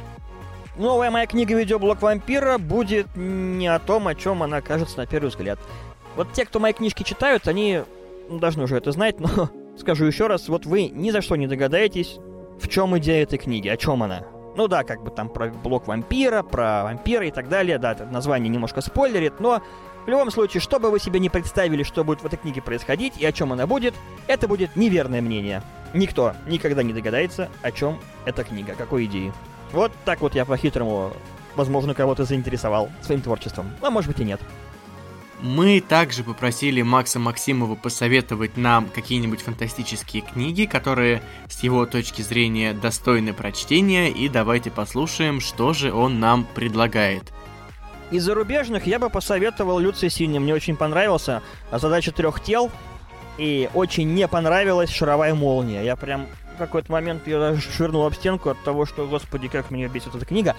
Новая 0.76 1.12
моя 1.12 1.28
книга 1.28 1.56
«Видеоблог 1.56 2.02
вампира» 2.02 2.58
будет 2.58 3.06
не 3.16 3.68
о 3.68 3.78
том, 3.78 4.08
о 4.08 4.16
чем 4.16 4.42
она 4.42 4.60
кажется 4.60 4.98
на 4.98 5.06
первый 5.06 5.28
взгляд. 5.28 5.60
Вот 6.16 6.34
те, 6.34 6.46
кто 6.46 6.60
мои 6.60 6.74
книжки 6.74 7.04
читают, 7.04 7.48
они 7.48 7.82
должны 8.28 8.64
уже 8.64 8.78
это 8.78 8.92
знать, 8.92 9.20
но 9.20 9.52
скажу 9.78 10.06
еще 10.06 10.26
раз, 10.26 10.50
вот 10.50 10.66
вы 10.66 10.90
ни 10.90 11.12
за 11.12 11.22
что 11.22 11.36
не 11.36 11.46
догадаетесь, 11.46 12.18
в 12.60 12.68
чем 12.70 12.98
идея 12.98 13.22
этой 13.22 13.38
книги, 13.38 13.68
о 13.68 13.78
чем 13.78 14.02
она. 14.02 14.26
Ну 14.56 14.68
да, 14.68 14.84
как 14.84 15.04
бы 15.04 15.12
там 15.12 15.30
про 15.30 15.50
блок 15.50 15.86
вампира, 15.86 16.42
про 16.42 16.84
вампира 16.84 17.28
и 17.28 17.32
так 17.32 17.50
далее. 17.50 17.78
Да, 17.78 17.96
название 18.10 18.50
немножко 18.50 18.82
спойлерит, 18.82 19.40
но 19.40 19.62
в 20.06 20.10
любом 20.10 20.32
случае, 20.32 20.62
что 20.62 20.80
бы 20.80 20.90
вы 20.90 21.00
себе 21.00 21.20
не 21.20 21.30
представили, 21.30 21.84
что 21.84 22.04
будет 22.04 22.24
в 22.24 22.26
этой 22.26 22.38
книге 22.38 22.64
происходить 22.64 23.14
и 23.20 23.26
о 23.28 23.32
чем 23.32 23.54
она 23.54 23.68
будет, 23.68 23.94
это 24.26 24.48
будет 24.48 24.76
неверное 24.76 25.22
мнение. 25.22 25.62
никто 25.94 26.34
никогда 26.48 26.82
не 26.82 26.94
догадается, 26.94 27.50
о 27.62 27.72
чем 27.72 28.00
эта 28.26 28.44
книга, 28.44 28.74
какой 28.76 29.06
идеи. 29.06 29.32
Вот 29.74 29.92
так 30.06 30.22
вот 30.22 30.36
я 30.36 30.46
по-хитрому, 30.46 31.12
возможно, 31.56 31.94
кого-то 31.94 32.24
заинтересовал 32.26 32.90
своим 33.02 33.22
творчеством, 33.22 33.72
а 33.82 33.90
может 33.90 34.12
быть 34.12 34.20
и 34.20 34.24
нет. 34.24 34.40
Мы 35.42 35.82
также 35.82 36.24
попросили 36.24 36.82
Макса 36.84 37.20
Максимова 37.20 37.76
посоветовать 37.76 38.56
нам 38.56 38.88
какие-нибудь 38.88 39.42
фантастические 39.42 40.22
книги, 40.22 40.66
которые 40.66 41.22
с 41.50 41.62
его 41.64 41.86
точки 41.86 42.22
зрения 42.22 42.72
достойны 42.72 43.34
прочтения, 43.34 44.10
и 44.10 44.30
давайте 44.30 44.72
послушаем, 44.72 45.42
что 45.42 45.74
же 45.74 45.92
он 45.92 46.22
нам 46.22 46.48
предлагает. 46.56 47.34
Из 48.10 48.24
зарубежных 48.24 48.86
я 48.88 49.00
бы 49.00 49.10
посоветовал 49.10 49.80
Люций 49.80 50.10
Синий, 50.10 50.40
мне 50.40 50.54
очень 50.54 50.78
понравился. 50.78 51.42
Задача 51.72 52.12
трех 52.12 52.42
тел, 52.42 52.72
и 53.38 53.70
очень 53.74 54.14
не 54.14 54.28
понравилась 54.28 54.92
шаровая 54.92 55.34
молния. 55.34 55.84
Я 55.84 55.96
прям 55.96 56.28
какой-то 56.58 56.92
момент 56.92 57.28
ее 57.28 57.58
швырнул 57.58 58.06
об 58.06 58.14
стенку 58.14 58.50
от 58.50 58.64
того, 58.64 58.86
что, 58.86 59.08
господи, 59.08 59.48
как 59.48 59.72
меня 59.72 59.88
бесит 59.88 60.16
эта 60.16 60.26
книга. 60.26 60.56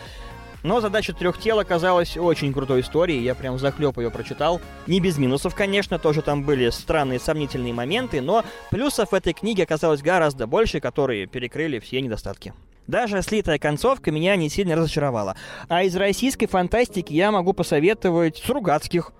Но 0.65 0.81
задача 0.81 1.13
трех 1.13 1.39
тел 1.39 1.59
оказалась 1.59 2.17
очень 2.17 2.53
крутой 2.55 2.81
историей, 2.81 3.23
я 3.23 3.35
прям 3.35 3.59
захлеб 3.59 3.99
ее 3.99 4.11
прочитал. 4.11 4.63
Не 4.87 4.99
без 4.99 5.19
минусов, 5.19 5.55
конечно, 5.55 5.99
тоже 5.99 6.23
там 6.23 6.43
были 6.43 6.71
странные 6.71 7.21
сомнительные 7.21 7.75
моменты, 7.75 8.23
но 8.23 8.45
плюсов 8.71 9.13
в 9.13 9.15
этой 9.15 9.35
книге 9.35 9.65
оказалось 9.65 10.01
гораздо 10.01 10.47
больше, 10.47 10.81
которые 10.81 11.27
перекрыли 11.27 11.81
все 11.81 12.01
недостатки. 12.01 12.55
Даже 12.87 13.21
слитая 13.21 13.59
концовка 13.59 14.11
меня 14.11 14.37
не 14.37 14.49
сильно 14.49 14.75
разочаровала. 14.75 15.37
А 15.69 15.83
из 15.83 15.95
российской 15.97 16.47
фантастики 16.47 17.13
я 17.13 17.31
могу 17.31 17.53
посоветовать 17.53 18.39
Сругацких. 18.39 19.13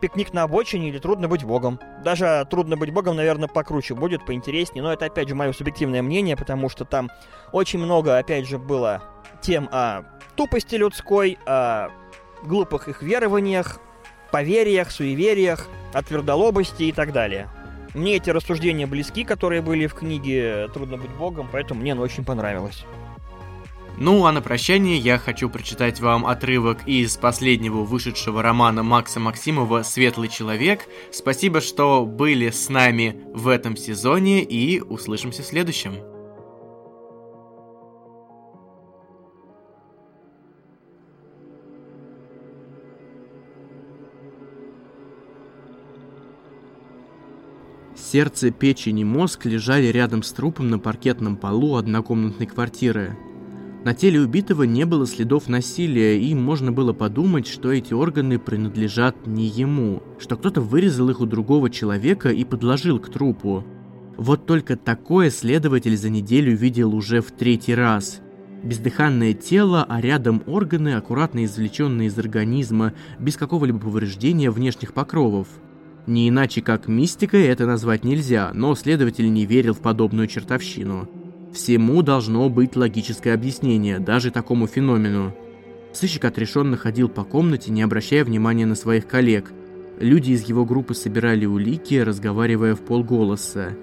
«Пикник 0.00 0.32
на 0.32 0.44
обочине» 0.44 0.88
или 0.88 0.98
«Трудно 0.98 1.28
быть 1.28 1.44
богом». 1.44 1.78
Даже 2.02 2.46
«Трудно 2.50 2.76
быть 2.76 2.92
богом», 2.92 3.16
наверное, 3.16 3.48
покруче 3.48 3.94
будет, 3.94 4.24
поинтереснее, 4.24 4.82
но 4.82 4.92
это, 4.92 5.06
опять 5.06 5.28
же, 5.28 5.34
мое 5.34 5.52
субъективное 5.52 6.02
мнение, 6.02 6.36
потому 6.36 6.68
что 6.68 6.84
там 6.84 7.10
очень 7.52 7.78
много, 7.78 8.18
опять 8.18 8.48
же, 8.48 8.58
было 8.58 9.02
тем 9.42 9.68
о 9.70 10.02
тупости 10.36 10.76
людской, 10.76 11.38
о 11.46 11.90
глупых 12.42 12.88
их 12.88 13.02
верованиях, 13.02 13.80
поверьях, 14.30 14.90
суевериях, 14.90 15.68
о 15.92 16.02
твердолобости 16.02 16.84
и 16.84 16.92
так 16.92 17.12
далее. 17.12 17.48
Мне 17.94 18.16
эти 18.16 18.30
рассуждения 18.30 18.86
близки, 18.86 19.24
которые 19.24 19.62
были 19.62 19.86
в 19.86 19.94
книге 19.94 20.68
«Трудно 20.72 20.96
быть 20.96 21.10
богом», 21.10 21.48
поэтому 21.50 21.80
мне 21.80 21.92
она 21.92 22.02
очень 22.02 22.24
понравилась. 22.24 22.84
Ну 24.00 24.24
а 24.24 24.32
на 24.32 24.40
прощание 24.40 24.96
я 24.96 25.18
хочу 25.18 25.50
прочитать 25.50 26.00
вам 26.00 26.24
отрывок 26.24 26.88
из 26.88 27.18
последнего 27.18 27.82
вышедшего 27.82 28.42
романа 28.42 28.82
Макса 28.82 29.20
Максимова 29.20 29.82
«Светлый 29.82 30.30
человек». 30.30 30.86
Спасибо, 31.12 31.60
что 31.60 32.06
были 32.06 32.48
с 32.48 32.70
нами 32.70 33.22
в 33.34 33.46
этом 33.46 33.76
сезоне 33.76 34.42
и 34.42 34.80
услышимся 34.80 35.42
в 35.42 35.46
следующем. 35.46 35.96
Сердце, 47.94 48.50
печень 48.50 49.00
и 49.00 49.04
мозг 49.04 49.44
лежали 49.44 49.88
рядом 49.88 50.22
с 50.22 50.32
трупом 50.32 50.70
на 50.70 50.78
паркетном 50.78 51.36
полу 51.36 51.76
однокомнатной 51.76 52.46
квартиры. 52.46 53.18
На 53.84 53.94
теле 53.94 54.20
убитого 54.20 54.64
не 54.64 54.84
было 54.84 55.06
следов 55.06 55.48
насилия, 55.48 56.20
и 56.20 56.34
можно 56.34 56.70
было 56.70 56.92
подумать, 56.92 57.46
что 57.46 57.72
эти 57.72 57.94
органы 57.94 58.38
принадлежат 58.38 59.26
не 59.26 59.46
ему, 59.46 60.02
что 60.18 60.36
кто-то 60.36 60.60
вырезал 60.60 61.08
их 61.08 61.20
у 61.20 61.26
другого 61.26 61.70
человека 61.70 62.28
и 62.28 62.44
подложил 62.44 62.98
к 62.98 63.10
трупу. 63.10 63.64
Вот 64.18 64.44
только 64.44 64.76
такое 64.76 65.30
следователь 65.30 65.96
за 65.96 66.10
неделю 66.10 66.54
видел 66.54 66.94
уже 66.94 67.22
в 67.22 67.30
третий 67.30 67.74
раз. 67.74 68.20
Бездыханное 68.62 69.32
тело, 69.32 69.86
а 69.88 70.02
рядом 70.02 70.42
органы, 70.46 70.94
аккуратно 70.94 71.46
извлеченные 71.46 72.08
из 72.08 72.18
организма, 72.18 72.92
без 73.18 73.38
какого-либо 73.38 73.78
повреждения 73.78 74.50
внешних 74.50 74.92
покровов– 74.92 75.48
не 76.06 76.28
иначе 76.28 76.62
как 76.62 76.88
мистикой 76.88 77.44
это 77.44 77.66
назвать 77.66 78.04
нельзя, 78.04 78.50
но 78.54 78.74
следователь 78.74 79.32
не 79.32 79.46
верил 79.46 79.74
в 79.74 79.80
подобную 79.80 80.26
чертовщину. 80.26 81.08
Всему 81.52 82.02
должно 82.02 82.48
быть 82.48 82.76
логическое 82.76 83.34
объяснение, 83.34 83.98
даже 83.98 84.30
такому 84.30 84.66
феномену. 84.66 85.34
Сыщик 85.92 86.24
отрешенно 86.24 86.76
ходил 86.76 87.08
по 87.08 87.24
комнате, 87.24 87.72
не 87.72 87.82
обращая 87.82 88.24
внимания 88.24 88.66
на 88.66 88.76
своих 88.76 89.06
коллег. 89.08 89.52
Люди 89.98 90.32
из 90.32 90.42
его 90.44 90.64
группы 90.64 90.94
собирали 90.94 91.46
улики, 91.46 91.96
разговаривая 91.96 92.74
в 92.76 92.80
полголоса. 92.80 93.76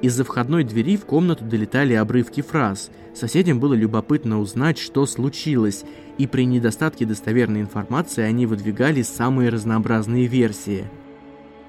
Из-за 0.00 0.22
входной 0.22 0.62
двери 0.62 0.96
в 0.96 1.04
комнату 1.04 1.44
долетали 1.44 1.94
обрывки 1.94 2.40
фраз. 2.40 2.90
Соседям 3.14 3.58
было 3.58 3.74
любопытно 3.74 4.38
узнать, 4.38 4.78
что 4.78 5.04
случилось, 5.06 5.84
и 6.18 6.28
при 6.28 6.46
недостатке 6.46 7.04
достоверной 7.04 7.62
информации 7.62 8.22
они 8.22 8.46
выдвигали 8.46 9.02
самые 9.02 9.48
разнообразные 9.48 10.26
версии– 10.26 10.84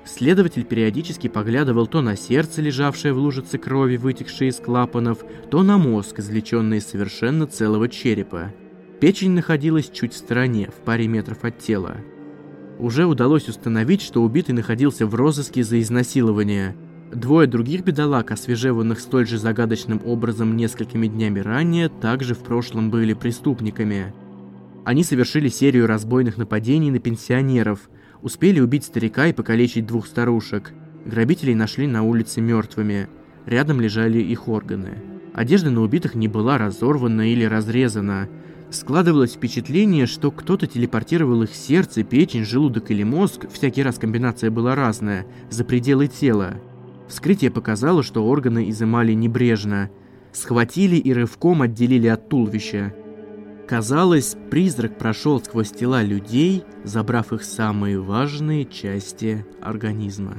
Следователь 0.05 0.63
периодически 0.63 1.27
поглядывал 1.27 1.88
то 1.88 2.01
на 2.01 2.15
сердце, 2.15 2.62
лежавшее 2.62 3.13
в 3.13 3.17
лужице 3.17 3.57
крови, 3.57 3.97
вытекшее 3.97 4.49
из 4.49 4.57
клапанов, 4.57 5.19
то 5.51 5.63
на 5.63 5.77
мозг, 5.77 6.19
извлеченный 6.19 6.77
из 6.77 6.88
совершенно 6.88 7.45
целого 7.45 7.89
черепа. 7.89 8.53
Печень 8.99 9.31
находилась 9.31 9.89
чуть 9.89 10.13
в 10.13 10.17
стороне, 10.17 10.69
в 10.69 10.83
паре 10.83 11.07
метров 11.07 11.43
от 11.43 11.59
тела. 11.59 11.97
Уже 12.79 13.05
удалось 13.05 13.49
установить, 13.49 14.01
что 14.01 14.23
убитый 14.23 14.55
находился 14.55 15.05
в 15.05 15.15
розыске 15.15 15.63
за 15.63 15.81
изнасилование. 15.81 16.75
Двое 17.13 17.47
других 17.47 17.83
бедолаг, 17.83 18.31
освежеванных 18.31 18.99
столь 18.99 19.27
же 19.27 19.38
загадочным 19.38 20.01
образом 20.05 20.55
несколькими 20.55 21.07
днями 21.07 21.39
ранее, 21.39 21.89
также 21.89 22.35
в 22.35 22.39
прошлом 22.39 22.89
были 22.89 23.13
преступниками. 23.13 24.13
Они 24.85 25.03
совершили 25.03 25.49
серию 25.49 25.88
разбойных 25.88 26.38
нападений 26.38 26.89
на 26.89 26.99
пенсионеров– 26.99 27.89
Успели 28.21 28.60
убить 28.60 28.84
старика 28.84 29.27
и 29.27 29.34
покалечить 29.34 29.86
двух 29.86 30.05
старушек. 30.05 30.73
Грабителей 31.05 31.55
нашли 31.55 31.88
на 31.88 32.03
улице 32.03 32.41
мертвыми. 32.41 33.08
Рядом 33.45 33.79
лежали 33.79 34.19
их 34.19 34.49
органы. 34.49 34.97
Одежда 35.34 35.69
на 35.69 35.82
убитых 35.82 36.15
не 36.15 36.27
была 36.27 36.58
разорвана 36.58 37.32
или 37.32 37.45
разрезана. 37.45 38.27
Складывалось 38.71 39.34
впечатление, 39.34 40.05
что 40.05 40.32
кто-то 40.32 40.67
телепортировал 40.67 41.43
их 41.43 41.55
сердце, 41.55 42.03
печень, 42.03 42.43
желудок 42.43 42.91
или 42.91 43.03
мозг, 43.03 43.47
всякий 43.51 43.84
раз 43.84 43.97
комбинация 43.97 44.51
была 44.51 44.75
разная, 44.75 45.25
за 45.49 45.63
пределы 45.63 46.08
тела. 46.08 46.55
Вскрытие 47.08 47.51
показало, 47.51 48.03
что 48.03 48.25
органы 48.25 48.69
изымали 48.69 49.13
небрежно. 49.13 49.89
Схватили 50.34 50.97
и 50.97 51.13
рывком 51.13 51.62
отделили 51.62 52.08
от 52.08 52.29
туловища. 52.29 52.93
Казалось, 53.69 54.36
призрак 54.49 54.97
прошел 54.97 55.39
сквозь 55.39 55.69
тела 55.69 56.01
людей, 56.01 56.63
забрав 56.84 57.32
их 57.34 57.43
самые 57.43 57.99
важные 57.99 58.65
части 58.65 59.45
организма. 59.62 60.38